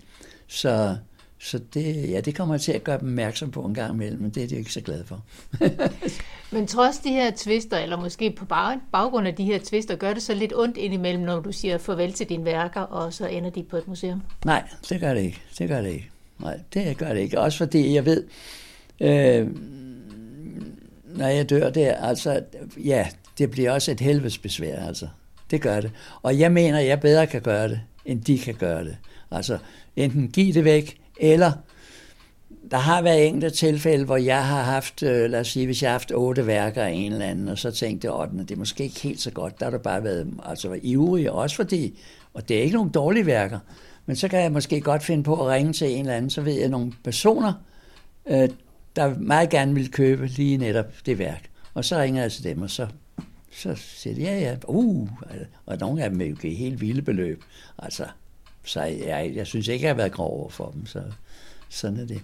Så, 0.47 0.97
så 1.43 1.59
det, 1.73 2.09
ja, 2.09 2.21
det 2.21 2.35
kommer 2.35 2.57
til 2.57 2.71
at 2.71 2.83
gøre 2.83 2.99
dem 2.99 3.07
opmærksom 3.07 3.51
på 3.51 3.61
en 3.61 3.73
gang 3.73 3.93
imellem, 3.93 4.21
men 4.21 4.31
det 4.31 4.43
er 4.43 4.47
de 4.47 4.55
ikke 4.55 4.73
så 4.73 4.81
glade 4.81 5.05
for. 5.05 5.23
men 6.55 6.67
trods 6.67 6.97
de 6.97 7.09
her 7.09 7.31
tvister, 7.35 7.77
eller 7.77 7.97
måske 7.97 8.31
på 8.31 8.45
baggrund 8.91 9.27
af 9.27 9.35
de 9.35 9.43
her 9.43 9.59
tvister, 9.63 9.95
gør 9.95 10.13
det 10.13 10.23
så 10.23 10.33
lidt 10.33 10.53
ondt 10.55 10.77
indimellem, 10.77 11.23
når 11.23 11.39
du 11.39 11.51
siger 11.51 11.77
farvel 11.77 12.13
til 12.13 12.29
dine 12.29 12.45
værker, 12.45 12.81
og 12.81 13.13
så 13.13 13.27
ender 13.27 13.49
de 13.49 13.63
på 13.63 13.77
et 13.77 13.87
museum? 13.87 14.21
Nej, 14.45 14.63
det 14.89 14.99
gør 14.99 15.13
det 15.13 15.21
ikke. 15.21 15.41
Det 15.57 15.69
gør 15.69 15.81
det 15.81 15.89
ikke. 15.89 16.09
Nej, 16.39 16.59
det 16.73 16.97
gør 16.97 17.13
det 17.13 17.21
ikke. 17.21 17.39
Også 17.39 17.57
fordi 17.57 17.95
jeg 17.95 18.05
ved, 18.05 18.23
øh, 18.99 19.47
når 21.05 21.27
jeg 21.27 21.49
dør 21.49 21.69
der, 21.69 21.95
altså, 21.95 22.41
ja, 22.77 23.07
det 23.37 23.51
bliver 23.51 23.71
også 23.71 23.91
et 23.91 23.99
helvedes 23.99 24.37
besvær, 24.37 24.85
altså. 24.87 25.07
Det 25.51 25.61
gør 25.61 25.81
det. 25.81 25.91
Og 26.21 26.39
jeg 26.39 26.51
mener, 26.51 26.79
at 26.79 26.87
jeg 26.87 26.99
bedre 26.99 27.27
kan 27.27 27.41
gøre 27.41 27.69
det, 27.69 27.81
end 28.05 28.21
de 28.21 28.39
kan 28.39 28.53
gøre 28.53 28.83
det. 28.83 28.97
Altså, 29.31 29.57
enten 29.95 30.31
give 30.31 30.53
det 30.53 30.63
væk, 30.63 31.02
eller 31.19 31.51
der 32.71 32.77
har 32.77 33.01
været 33.01 33.27
enkelte 33.27 33.49
tilfælde, 33.49 34.05
hvor 34.05 34.17
jeg 34.17 34.47
har 34.47 34.63
haft, 34.63 35.03
øh, 35.03 35.29
lad 35.29 35.39
os 35.39 35.47
sige, 35.47 35.65
hvis 35.65 35.81
jeg 35.81 35.89
har 35.89 35.93
haft 35.93 36.11
otte 36.11 36.47
værker 36.47 36.83
af 36.83 36.91
en 36.91 37.13
eller 37.13 37.25
anden, 37.25 37.47
og 37.47 37.57
så 37.57 37.71
tænkte 37.71 38.07
jeg, 38.07 38.23
at 38.23 38.29
det 38.49 38.51
er 38.51 38.55
måske 38.55 38.83
ikke 38.83 38.99
helt 38.99 39.21
så 39.21 39.31
godt. 39.31 39.59
Der 39.59 39.65
har 39.65 39.71
du 39.71 39.77
bare 39.77 40.03
været 40.03 40.33
altså, 40.45 40.79
ivrig, 40.81 41.31
også 41.31 41.55
fordi, 41.55 41.99
og 42.33 42.49
det 42.49 42.57
er 42.57 42.61
ikke 42.61 42.75
nogen 42.75 42.89
dårlige 42.89 43.25
værker, 43.25 43.59
men 44.05 44.15
så 44.15 44.27
kan 44.27 44.41
jeg 44.41 44.51
måske 44.51 44.81
godt 44.81 45.03
finde 45.03 45.23
på 45.23 45.41
at 45.41 45.47
ringe 45.47 45.73
til 45.73 45.91
en 45.91 45.99
eller 45.99 46.13
anden, 46.13 46.29
så 46.29 46.41
ved 46.41 46.53
jeg 46.53 46.69
nogle 46.69 46.93
personer, 47.03 47.53
øh, 48.25 48.49
der 48.95 49.15
meget 49.17 49.49
gerne 49.49 49.73
vil 49.73 49.91
købe 49.91 50.27
lige 50.27 50.57
netop 50.57 50.93
det 51.05 51.19
værk. 51.19 51.49
Og 51.73 51.85
så 51.85 51.97
ringer 51.97 52.21
jeg 52.21 52.31
til 52.31 52.43
dem, 52.43 52.61
og 52.61 52.69
så, 52.69 52.87
så 53.51 53.75
siger 53.75 54.15
de, 54.15 54.21
ja, 54.21 54.39
ja, 54.39 54.55
uh, 54.67 55.09
og 55.65 55.77
nogle 55.77 56.03
af 56.03 56.09
dem 56.09 56.21
er 56.21 56.25
jo 56.25 56.35
helt 56.43 56.81
vilde 56.81 57.01
beløb. 57.01 57.43
Altså, 57.79 58.05
så 58.63 58.81
jeg, 58.81 59.31
jeg 59.35 59.47
synes 59.47 59.67
ikke, 59.67 59.83
jeg 59.83 59.89
har 59.89 59.97
været 59.97 60.11
grov 60.11 60.39
over 60.39 60.49
for 60.49 60.71
dem, 60.73 60.85
så 60.85 61.01
sådan 61.69 61.99
er 61.99 62.05
det. 62.05 62.21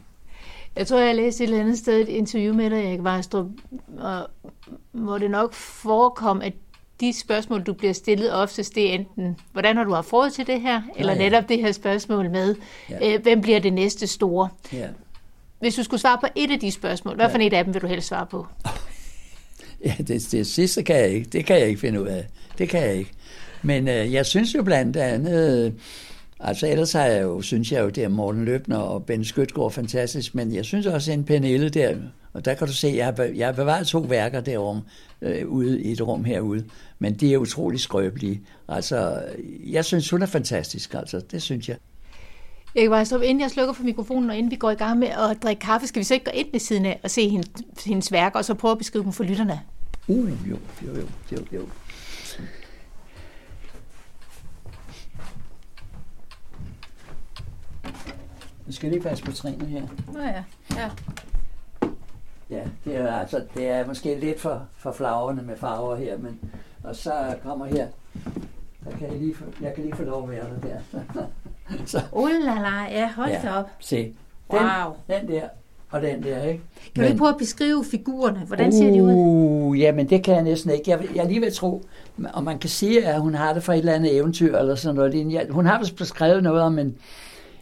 Jeg 0.75 0.87
tror, 0.87 0.99
jeg 0.99 1.15
læste 1.15 1.43
et 1.43 1.47
eller 1.47 1.61
andet 1.61 1.77
sted 1.77 2.01
et 2.01 2.09
interview 2.09 2.53
med 2.53 2.69
dig, 2.69 2.85
Erik 2.85 3.03
Vejstrup, 3.03 3.45
hvor 4.91 5.17
det 5.17 5.31
nok 5.31 5.53
forekom, 5.53 6.41
at 6.41 6.53
de 6.99 7.13
spørgsmål, 7.19 7.63
du 7.63 7.73
bliver 7.73 7.93
stillet 7.93 8.33
oftest, 8.33 8.75
det 8.75 8.89
er 8.89 8.93
enten, 8.93 9.37
hvordan 9.51 9.77
har 9.77 9.83
du 9.83 9.93
haft 9.93 10.13
råd 10.13 10.29
til 10.29 10.47
det 10.47 10.61
her, 10.61 10.81
eller 10.95 11.13
ja, 11.13 11.19
ja. 11.19 11.29
netop 11.29 11.49
det 11.49 11.59
her 11.59 11.71
spørgsmål 11.71 12.29
med, 12.29 12.55
ja. 12.89 13.13
øh, 13.13 13.21
hvem 13.23 13.41
bliver 13.41 13.59
det 13.59 13.73
næste 13.73 14.07
store? 14.07 14.49
Ja. 14.73 14.87
Hvis 15.59 15.75
du 15.75 15.83
skulle 15.83 16.01
svare 16.01 16.17
på 16.21 16.27
et 16.35 16.51
af 16.51 16.59
de 16.59 16.71
spørgsmål, 16.71 17.15
hvad 17.15 17.29
for 17.29 17.37
ja. 17.37 17.47
et 17.47 17.53
af 17.53 17.63
dem 17.65 17.73
vil 17.73 17.81
du 17.81 17.87
helst 17.87 18.07
svare 18.07 18.25
på? 18.25 18.45
Ja, 19.85 19.95
det, 19.97 20.27
det 20.31 20.47
sidste 20.47 20.83
kan 20.83 20.95
jeg 20.95 21.09
ikke. 21.09 21.29
Det 21.29 21.45
kan 21.45 21.59
jeg 21.59 21.67
ikke 21.67 21.79
finde 21.79 22.01
ud 22.01 22.07
af. 22.07 22.25
Det 22.57 22.69
kan 22.69 22.81
jeg 22.81 22.95
ikke. 22.95 23.11
Men 23.61 23.87
øh, 23.87 24.13
jeg 24.13 24.25
synes 24.25 24.55
jo 24.55 24.63
blandt 24.63 24.97
andet, 24.97 25.65
øh, 25.65 25.71
altså 26.39 26.67
ellers 26.67 26.93
har 26.93 27.03
jeg 27.03 27.23
jo, 27.23 27.41
synes 27.41 27.71
jeg 27.71 27.81
jo, 27.83 27.89
det 27.89 28.03
er 28.03 28.07
Morten 28.07 28.45
Løbner 28.45 28.77
og 28.77 29.05
Ben 29.05 29.25
Skytgaard 29.25 29.71
fantastisk, 29.71 30.35
men 30.35 30.55
jeg 30.55 30.65
synes 30.65 30.85
også 30.85 31.11
en 31.11 31.23
Pernille 31.23 31.69
der, 31.69 31.95
og 32.33 32.45
der 32.45 32.53
kan 32.53 32.67
du 32.67 32.73
se, 32.73 32.93
jeg 32.95 33.05
har, 33.05 33.23
jeg 33.23 33.47
har 33.47 33.53
bevaret 33.53 33.87
to 33.87 33.99
værker 33.99 34.41
derom, 34.41 34.81
øh, 35.21 35.47
ude 35.47 35.81
i 35.81 35.91
et 35.91 36.07
rum 36.07 36.23
herude, 36.23 36.65
men 36.99 37.13
de 37.13 37.33
er 37.33 37.37
utrolig 37.37 37.79
skrøbelige. 37.79 38.41
Altså, 38.67 39.23
jeg 39.65 39.85
synes, 39.85 40.09
hun 40.09 40.21
er 40.21 40.25
fantastisk, 40.25 40.93
altså, 40.93 41.19
det 41.31 41.41
synes 41.41 41.69
jeg. 41.69 41.77
Jeg 42.75 42.89
kan 42.89 43.05
så 43.05 43.19
inden 43.19 43.41
jeg 43.41 43.51
slukker 43.51 43.73
for 43.73 43.83
mikrofonen, 43.83 44.29
og 44.29 44.37
inden 44.37 44.51
vi 44.51 44.55
går 44.55 44.71
i 44.71 44.75
gang 44.75 44.99
med 44.99 45.07
at 45.07 45.37
drikke 45.43 45.59
kaffe, 45.59 45.87
skal 45.87 45.99
vi 45.99 46.03
så 46.03 46.13
ikke 46.13 46.25
gå 46.25 46.31
ind 46.33 46.47
ved 46.51 46.59
siden 46.59 46.85
af 46.85 46.99
og 47.03 47.11
se 47.11 47.29
hendes, 47.29 47.49
hendes 47.85 48.11
værker, 48.11 48.39
og 48.39 48.45
så 48.45 48.53
prøve 48.53 48.71
at 48.71 48.77
beskrive 48.77 49.03
dem 49.03 49.11
for 49.11 49.23
lytterne? 49.23 49.59
Uh, 50.07 50.49
jo, 50.49 50.57
jo, 50.85 50.95
jo, 50.95 51.07
jo, 51.31 51.37
jo. 51.53 51.61
Nu 58.69 58.73
skal 58.73 58.89
lige 58.89 59.01
passe 59.01 59.23
på 59.23 59.31
trinene 59.31 59.65
her. 59.65 59.81
Nå 60.13 60.19
ja, 60.19 60.43
ja. 60.75 60.89
Ja, 62.49 62.61
det 62.85 62.95
er, 62.95 63.13
altså, 63.13 63.43
det 63.55 63.67
er 63.67 63.87
måske 63.87 64.19
lidt 64.19 64.39
for, 64.39 64.67
for 64.77 64.91
flagrende 64.91 65.43
med 65.43 65.57
farver 65.57 65.95
her, 65.95 66.17
men 66.17 66.39
og 66.83 66.95
så 66.95 67.11
kommer 67.43 67.65
her, 67.65 67.87
der 68.85 68.97
kan 68.97 69.11
jeg, 69.11 69.19
lige 69.19 69.35
få, 69.35 69.45
jeg 69.61 69.73
kan 69.73 69.83
lige 69.83 69.95
få 69.95 70.03
lov 70.03 70.23
at 70.23 70.29
være 70.29 70.45
der 70.63 71.03
så. 71.85 72.01
Uh, 72.11 72.29
la, 72.29 72.53
la, 72.53 72.83
ja, 72.91 73.11
hold 73.15 73.29
ja, 73.29 73.59
op. 73.59 73.69
Se, 73.79 74.03
Den, 74.03 74.13
wow. 74.49 74.95
den 75.07 75.27
der 75.27 75.47
og 75.89 76.01
den 76.01 76.23
der, 76.23 76.43
ikke? 76.43 76.63
Kan 76.95 77.03
Men, 77.03 77.11
du 77.11 77.17
prøve 77.17 77.29
at 77.29 77.37
beskrive 77.37 77.85
figurerne? 77.91 78.39
Hvordan 78.39 78.71
ser 78.71 78.89
uh, 78.89 78.93
de 78.93 79.03
ud? 79.03 79.13
Uh, 79.13 79.79
jamen, 79.79 80.09
det 80.09 80.23
kan 80.23 80.35
jeg 80.35 80.43
næsten 80.43 80.71
ikke. 80.71 80.91
Jeg, 80.91 81.07
jeg 81.15 81.25
lige 81.25 81.39
vil 81.39 81.53
tro, 81.53 81.83
og 82.33 82.43
man 82.43 82.59
kan 82.59 82.69
sige, 82.69 83.07
at 83.07 83.21
hun 83.21 83.35
har 83.35 83.53
det 83.53 83.63
fra 83.63 83.73
et 83.73 83.79
eller 83.79 83.93
andet 83.93 84.15
eventyr, 84.15 84.57
eller 84.57 84.75
sådan 84.75 84.95
noget. 84.95 85.47
Hun 85.49 85.65
har 85.65 85.79
vist 85.79 85.95
beskrevet 85.95 86.43
noget 86.43 86.61
om 86.61 86.79
en, 86.79 86.97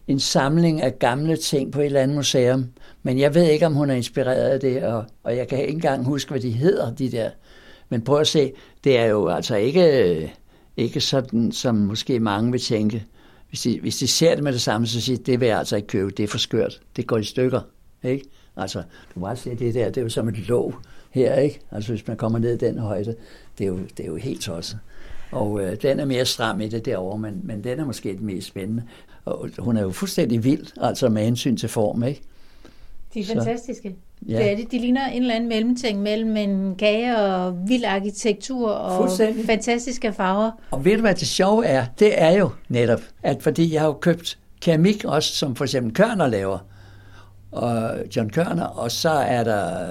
en 0.07 0.19
samling 0.19 0.81
af 0.81 0.99
gamle 0.99 1.37
ting 1.37 1.71
på 1.71 1.79
et 1.79 1.85
eller 1.85 2.01
andet 2.01 2.15
museum, 2.15 2.65
men 3.03 3.19
jeg 3.19 3.35
ved 3.35 3.43
ikke, 3.43 3.65
om 3.65 3.73
hun 3.73 3.89
er 3.89 3.95
inspireret 3.95 4.49
af 4.49 4.59
det, 4.59 4.83
og, 4.83 5.05
og 5.23 5.37
jeg 5.37 5.47
kan 5.47 5.59
ikke 5.59 5.71
engang 5.71 6.05
huske, 6.05 6.31
hvad 6.31 6.41
de 6.41 6.51
hedder, 6.51 6.95
de 6.95 7.11
der. 7.11 7.29
Men 7.89 8.01
prøv 8.01 8.19
at 8.19 8.27
se, 8.27 8.53
det 8.83 8.97
er 8.97 9.05
jo 9.05 9.27
altså 9.27 9.55
ikke, 9.55 10.13
øh, 10.13 10.29
ikke 10.77 11.01
sådan, 11.01 11.51
som 11.51 11.75
måske 11.75 12.19
mange 12.19 12.51
vil 12.51 12.61
tænke. 12.61 13.05
Hvis 13.49 13.61
de, 13.61 13.79
hvis 13.81 13.97
de 13.97 14.07
ser 14.07 14.35
det 14.35 14.43
med 14.43 14.53
det 14.53 14.61
samme, 14.61 14.87
så 14.87 15.01
siger 15.01 15.17
de, 15.17 15.23
det 15.23 15.39
vil 15.39 15.47
jeg 15.47 15.57
altså 15.57 15.75
ikke 15.75 15.87
købe, 15.87 16.11
det 16.11 16.23
er 16.23 16.27
for 16.27 16.37
skørt, 16.37 16.81
det 16.95 17.07
går 17.07 17.17
i 17.17 17.23
stykker. 17.23 17.61
Ikke? 18.03 18.25
Altså, 18.57 18.83
du 19.15 19.19
må 19.19 19.35
se 19.35 19.55
det 19.55 19.73
der, 19.73 19.85
det 19.85 19.97
er 19.97 20.01
jo 20.01 20.09
som 20.09 20.27
et 20.27 20.47
låg 20.47 20.75
her, 21.11 21.35
ikke? 21.35 21.59
Altså, 21.71 21.91
hvis 21.91 22.07
man 22.07 22.17
kommer 22.17 22.39
ned 22.39 22.53
i 22.53 22.65
den 22.65 22.77
højde, 22.77 23.15
det 23.57 23.63
er 23.63 23.67
jo, 23.67 23.79
det 23.97 24.03
er 24.03 24.07
jo 24.07 24.15
helt 24.15 24.41
tosset. 24.41 24.79
Og 25.31 25.61
øh, 25.61 25.81
den 25.81 25.99
er 25.99 26.05
mere 26.05 26.25
stram 26.25 26.61
i 26.61 26.67
det 26.67 26.85
derovre, 26.85 27.19
men, 27.19 27.41
men 27.43 27.63
den 27.63 27.79
er 27.79 27.85
måske 27.85 28.09
det 28.09 28.21
mest 28.21 28.47
spændende. 28.47 28.83
Og 29.27 29.49
hun 29.57 29.77
er 29.77 29.81
jo 29.81 29.91
fuldstændig 29.91 30.43
vild, 30.43 30.67
altså 30.81 31.09
med 31.09 31.23
hensyn 31.23 31.57
til 31.57 31.69
form, 31.69 32.03
ikke? 32.03 32.21
De 33.13 33.19
er 33.19 33.25
så, 33.25 33.33
fantastiske. 33.33 33.95
Ja. 34.27 34.37
Det 34.37 34.51
er 34.51 34.55
det. 34.55 34.71
De 34.71 34.79
ligner 34.79 35.07
en 35.07 35.21
eller 35.21 35.35
anden 35.35 35.49
mellemting 35.49 36.01
mellem 36.01 36.37
en 36.37 36.75
kage 36.75 37.17
og 37.17 37.67
vild 37.67 37.85
arkitektur 37.85 38.69
og 38.69 39.09
fantastiske 39.45 40.13
farver. 40.13 40.51
Og 40.71 40.85
ved 40.85 40.95
du, 40.95 41.01
hvad 41.01 41.15
det 41.15 41.27
sjove 41.27 41.65
er? 41.65 41.85
Det 41.99 42.21
er 42.21 42.31
jo 42.31 42.49
netop, 42.69 43.01
at 43.23 43.43
fordi 43.43 43.73
jeg 43.73 43.81
har 43.81 43.87
jo 43.87 43.93
købt 43.93 44.37
keramik 44.61 45.05
også, 45.05 45.33
som 45.33 45.55
for 45.55 45.63
eksempel 45.63 45.93
Kørner 45.93 46.27
laver, 46.27 46.59
og 47.51 47.91
John 48.15 48.29
Kørner, 48.29 48.65
og 48.65 48.91
så 48.91 49.09
er 49.09 49.43
der 49.43 49.87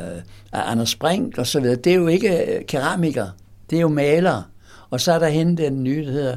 uh, 0.53 0.71
Anders 0.73 0.95
Brink 0.95 1.39
og 1.39 1.47
så 1.47 1.61
videre. 1.61 1.77
Det 1.77 1.93
er 1.93 1.97
jo 1.97 2.07
ikke 2.07 2.65
keramikere, 2.69 3.31
det 3.71 3.77
er 3.77 3.81
jo 3.81 3.89
malere. 3.89 4.43
Og 4.91 5.01
så 5.01 5.13
er 5.13 5.19
der 5.19 5.29
hende, 5.29 5.63
den 5.63 5.83
nye, 5.83 6.07
der 6.07 6.13
hedder 6.13 6.37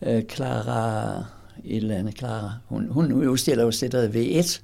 uh, 0.00 0.22
Clara, 0.30 1.24
et 1.66 1.76
eller 1.76 1.96
andet 1.96 2.18
Clara. 2.18 2.52
Hun, 2.66 2.88
hun 2.90 3.12
udstiller 3.12 3.64
jo 3.64 3.70
det, 3.70 3.92
hedder 3.92 4.42
V1. 4.42 4.60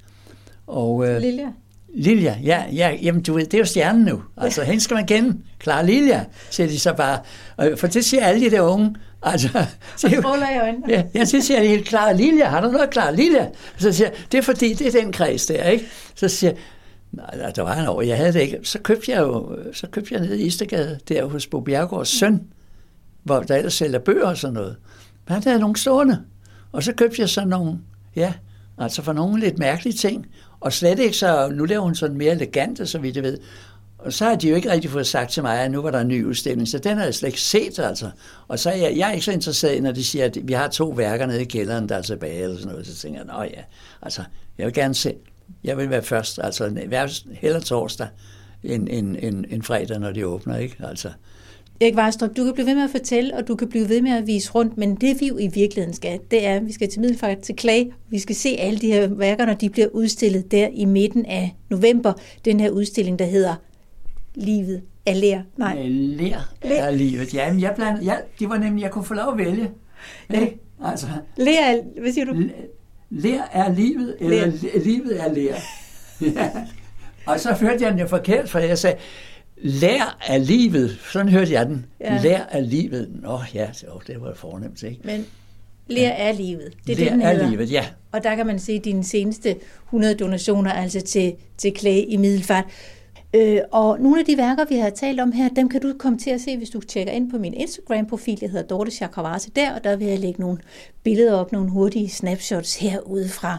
Og, 0.67 0.95
uh, 0.95 1.17
Lilja. 1.17 1.49
Lilja, 1.95 2.37
ja, 2.45 2.65
ja, 2.73 2.97
jamen 3.03 3.23
du 3.23 3.35
ved, 3.35 3.45
det 3.45 3.55
er 3.55 3.59
jo 3.59 3.65
stjernen 3.65 4.05
nu. 4.05 4.23
Altså, 4.37 4.63
hende 4.63 4.81
skal 4.81 4.95
man 4.95 5.07
kende. 5.07 5.39
Klar 5.59 5.83
Lilja, 5.83 6.25
siger 6.51 6.67
de 6.67 6.79
så 6.79 6.93
bare. 6.93 7.19
For 7.77 7.87
det 7.87 8.05
siger 8.05 8.25
alle 8.25 8.45
de 8.45 8.51
der 8.51 8.61
unge. 8.61 8.95
Altså, 9.23 9.49
så 9.97 10.09
stråler 10.21 10.51
i 10.51 10.59
øjnene. 10.59 10.87
Ja, 10.89 11.03
jeg 11.15 11.29
så 11.29 11.41
siger 11.41 11.61
de 11.61 11.67
helt 11.67 11.87
klar 11.87 12.13
Lilja, 12.13 12.49
har 12.49 12.61
du 12.61 12.71
noget 12.71 12.91
klar 12.91 13.11
Lilja? 13.11 13.49
Så 13.79 13.93
siger 13.93 14.11
det 14.33 14.39
er 14.39 14.43
fordi, 14.43 14.75
det 14.75 14.87
er 14.87 15.01
den 15.01 15.13
kreds 15.13 15.47
der, 15.47 15.65
ikke? 15.65 15.87
Så 16.15 16.29
siger 16.29 16.53
nej, 17.13 17.51
der 17.57 17.63
var 17.63 17.75
en 17.75 17.89
år, 17.89 18.03
jeg 18.03 18.17
havde 18.17 18.33
det 18.33 18.41
ikke. 18.41 18.59
Så 18.63 18.79
købte 18.79 19.11
jeg 19.11 19.21
jo, 19.21 19.57
så 19.73 19.87
købte 19.87 20.15
jeg 20.15 20.21
ned 20.21 20.35
i 20.35 20.43
Istergade, 20.43 20.99
der 21.09 21.25
hos 21.25 21.47
Bo 21.47 21.61
Bjergårds 21.61 22.09
søn, 22.09 22.41
hvor 23.23 23.41
der 23.41 23.57
ellers 23.57 23.75
sælger 23.75 23.99
bøger 23.99 24.27
og 24.27 24.37
sådan 24.37 24.55
noget. 24.55 24.77
Men 25.29 25.35
han 25.35 25.43
havde 25.43 25.59
nogle 25.59 25.77
stående. 25.77 26.25
Og 26.73 26.83
så 26.83 26.93
købte 26.93 27.21
jeg 27.21 27.29
sådan 27.29 27.49
nogle, 27.49 27.79
ja, 28.17 28.33
altså 28.79 29.03
for 29.03 29.13
nogle 29.13 29.41
lidt 29.41 29.59
mærkelige 29.59 29.95
ting. 29.95 30.27
Og 30.61 30.73
slet 30.73 30.99
ikke 30.99 31.17
så, 31.17 31.49
nu 31.49 31.65
laver 31.65 31.83
hun 31.83 31.95
sådan 31.95 32.17
mere 32.17 32.33
elegante, 32.33 32.87
så 32.87 32.99
vidt 32.99 33.17
jeg 33.17 33.25
ved. 33.25 33.39
Og 33.99 34.13
så 34.13 34.25
har 34.25 34.35
de 34.35 34.49
jo 34.49 34.57
ikke 34.57 34.71
rigtig 34.71 34.91
fået 34.91 35.07
sagt 35.07 35.31
til 35.31 35.43
mig, 35.43 35.61
at 35.61 35.71
nu 35.71 35.83
var 35.83 35.91
der 35.91 36.01
en 36.01 36.09
ny 36.09 36.25
udstilling, 36.25 36.69
så 36.69 36.79
den 36.79 36.97
har 36.97 37.05
jeg 37.05 37.15
slet 37.15 37.29
ikke 37.29 37.41
set, 37.41 37.79
altså. 37.79 38.11
Og 38.49 38.59
så 38.59 38.71
er 38.71 38.75
jeg, 38.75 38.97
jeg 38.97 39.09
er 39.09 39.13
ikke 39.13 39.25
så 39.25 39.33
interesseret, 39.33 39.83
når 39.83 39.93
de 39.93 40.05
siger, 40.05 40.25
at 40.25 40.39
vi 40.43 40.53
har 40.53 40.69
to 40.69 40.89
værker 40.89 41.27
nede 41.27 41.43
i 41.43 41.45
kælderen, 41.45 41.89
der 41.89 41.97
er 41.97 42.03
tilbage, 42.03 42.43
eller 42.43 42.57
sådan 42.57 42.71
noget. 42.73 42.87
Så 42.87 42.95
tænker 42.97 43.19
jeg, 43.19 43.27
nå 43.27 43.43
ja, 43.43 43.63
altså, 44.03 44.23
jeg 44.59 44.67
vil 44.67 44.75
gerne 44.75 44.95
se, 44.95 45.15
jeg 45.65 45.77
vil 45.77 45.91
være 45.91 46.03
først, 46.03 46.39
altså 46.43 46.77
heller 47.33 47.61
torsdag, 47.61 48.09
end, 48.63 48.89
end, 48.91 49.17
end, 49.21 49.45
end 49.49 49.63
fredag, 49.63 49.99
når 49.99 50.13
de 50.13 50.27
åbner, 50.27 50.57
ikke? 50.57 50.77
Altså, 50.81 51.09
Erik 51.83 51.97
Vejstrup, 51.97 52.37
du 52.37 52.45
kan 52.45 52.55
blive 52.55 52.67
ved 52.67 52.75
med 52.75 52.83
at 52.85 52.91
fortælle, 52.91 53.37
og 53.37 53.49
du 53.49 53.55
kan 53.55 53.69
blive 53.69 53.89
ved 53.89 54.03
med 54.03 54.11
at 54.11 54.27
vise 54.27 54.53
rundt, 54.53 54.79
men 54.79 54.95
det 54.95 55.21
vi 55.21 55.27
jo 55.27 55.39
i 55.39 55.47
virkeligheden 55.47 55.95
skal, 55.95 56.21
det 56.31 56.47
er, 56.47 56.57
at 56.57 56.67
vi 56.67 56.73
skal 56.73 56.89
til 56.89 57.01
Middelfart 57.01 57.39
til 57.39 57.57
Klag. 57.57 57.93
Vi 58.11 58.19
skal 58.19 58.37
se 58.37 58.49
alle 58.59 58.79
de 58.79 58.87
her 58.87 59.07
værker, 59.07 59.47
når 59.47 59.55
de 59.55 59.71
bliver 59.71 59.89
udstillet 59.93 60.53
der 60.53 60.69
i 60.73 60.85
midten 60.85 61.27
af 61.27 61.57
november. 61.71 62.13
Den 62.45 62.61
her 62.61 62.71
udstilling, 62.71 63.19
der 63.19 63.25
hedder 63.25 63.55
Livet 64.35 64.83
er 65.07 65.15
lær. 65.15 65.41
Nej. 65.57 65.83
Lær 65.89 66.37
er 66.63 66.91
livet. 66.91 67.35
Ja, 67.35 67.53
men 67.53 67.61
jeg 67.61 67.73
blandt, 67.77 68.05
ja, 68.05 68.17
det 68.39 68.49
var 68.49 68.59
nemlig, 68.59 68.83
jeg 68.83 68.91
kunne 68.91 69.05
få 69.05 69.15
lov 69.15 69.33
at 69.33 69.39
vælge. 69.39 69.71
Ja. 70.33 70.47
Altså, 70.85 71.07
lær 71.37 71.61
er, 71.61 72.01
hvad 72.01 72.13
siger 72.13 72.25
du? 72.25 72.43
Lær 73.11 73.51
er 73.53 73.75
livet, 73.75 74.17
eller 74.21 74.47
lær. 74.47 74.79
livet 74.85 75.21
er 75.21 75.33
lær. 75.33 75.55
ja. 76.41 76.51
Og 77.27 77.41
så 77.41 77.53
hørte 77.53 77.85
jeg 77.85 77.93
den 77.93 78.01
jo 78.01 78.07
forkert, 78.07 78.51
for 78.51 78.59
jeg 78.59 78.79
sagde, 78.79 78.97
Lær 79.65 80.19
af 80.27 80.47
livet. 80.47 80.99
Sådan 81.13 81.29
hørte 81.29 81.53
jeg 81.53 81.67
den. 81.67 81.87
Ja. 82.01 82.21
Lær 82.23 82.43
af 82.51 82.71
livet. 82.71 83.11
Nå 83.23 83.39
ja, 83.55 83.69
det 84.07 84.21
var 84.21 84.35
fornemt, 84.35 84.83
ikke? 84.83 85.01
Men 85.05 85.27
lær 85.87 86.11
af 86.11 86.37
livet. 86.37 86.73
Det 86.87 86.93
er 86.93 86.97
lær 86.97 87.05
det, 87.05 87.13
den 87.13 87.23
af 87.23 87.51
livet, 87.51 87.73
ja. 87.73 87.87
Og 88.13 88.25
der 88.25 88.37
kan 88.37 88.47
man 88.47 88.59
se 88.59 88.79
dine 88.79 89.05
seneste 89.05 89.57
100 89.87 90.15
donationer, 90.15 90.73
altså 90.73 91.01
til, 91.01 91.35
til 91.59 91.73
klæde 91.75 92.05
i 92.05 92.17
Middelfart. 92.17 92.65
Øh, 93.35 93.61
og 93.71 94.01
nogle 94.01 94.21
af 94.21 94.27
de 94.27 94.37
værker, 94.37 94.65
vi 94.65 94.77
har 94.77 94.91
talt 94.91 95.21
om 95.21 95.33
her, 95.33 95.49
dem 95.49 95.69
kan 95.69 95.81
du 95.81 95.95
komme 95.99 96.19
til 96.19 96.31
at 96.31 96.41
se, 96.41 96.57
hvis 96.57 96.71
du 96.71 96.81
tjekker 96.81 97.13
ind 97.13 97.31
på 97.31 97.39
min 97.39 97.55
Instagram-profil. 97.55 98.39
Jeg 98.41 98.51
hedder 98.51 98.67
Dorte 98.67 98.91
Chakravarse 98.91 99.51
der, 99.51 99.75
og 99.75 99.85
der 99.85 99.97
vil 99.97 100.07
jeg 100.07 100.19
lægge 100.19 100.41
nogle 100.41 100.59
billeder 101.03 101.35
op, 101.35 101.53
nogle 101.53 101.71
hurtige 101.71 102.09
snapshots 102.09 102.77
herudefra. 102.77 103.59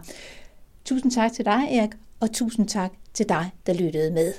Tusind 0.86 1.12
tak 1.12 1.34
til 1.34 1.46
dig, 1.46 1.68
Erik, 1.72 1.90
og 2.20 2.32
tusind 2.32 2.68
tak 2.68 2.92
til 3.14 3.30
dig, 3.30 3.50
der 3.68 3.74
lyttede 3.74 4.12
med. 4.12 4.34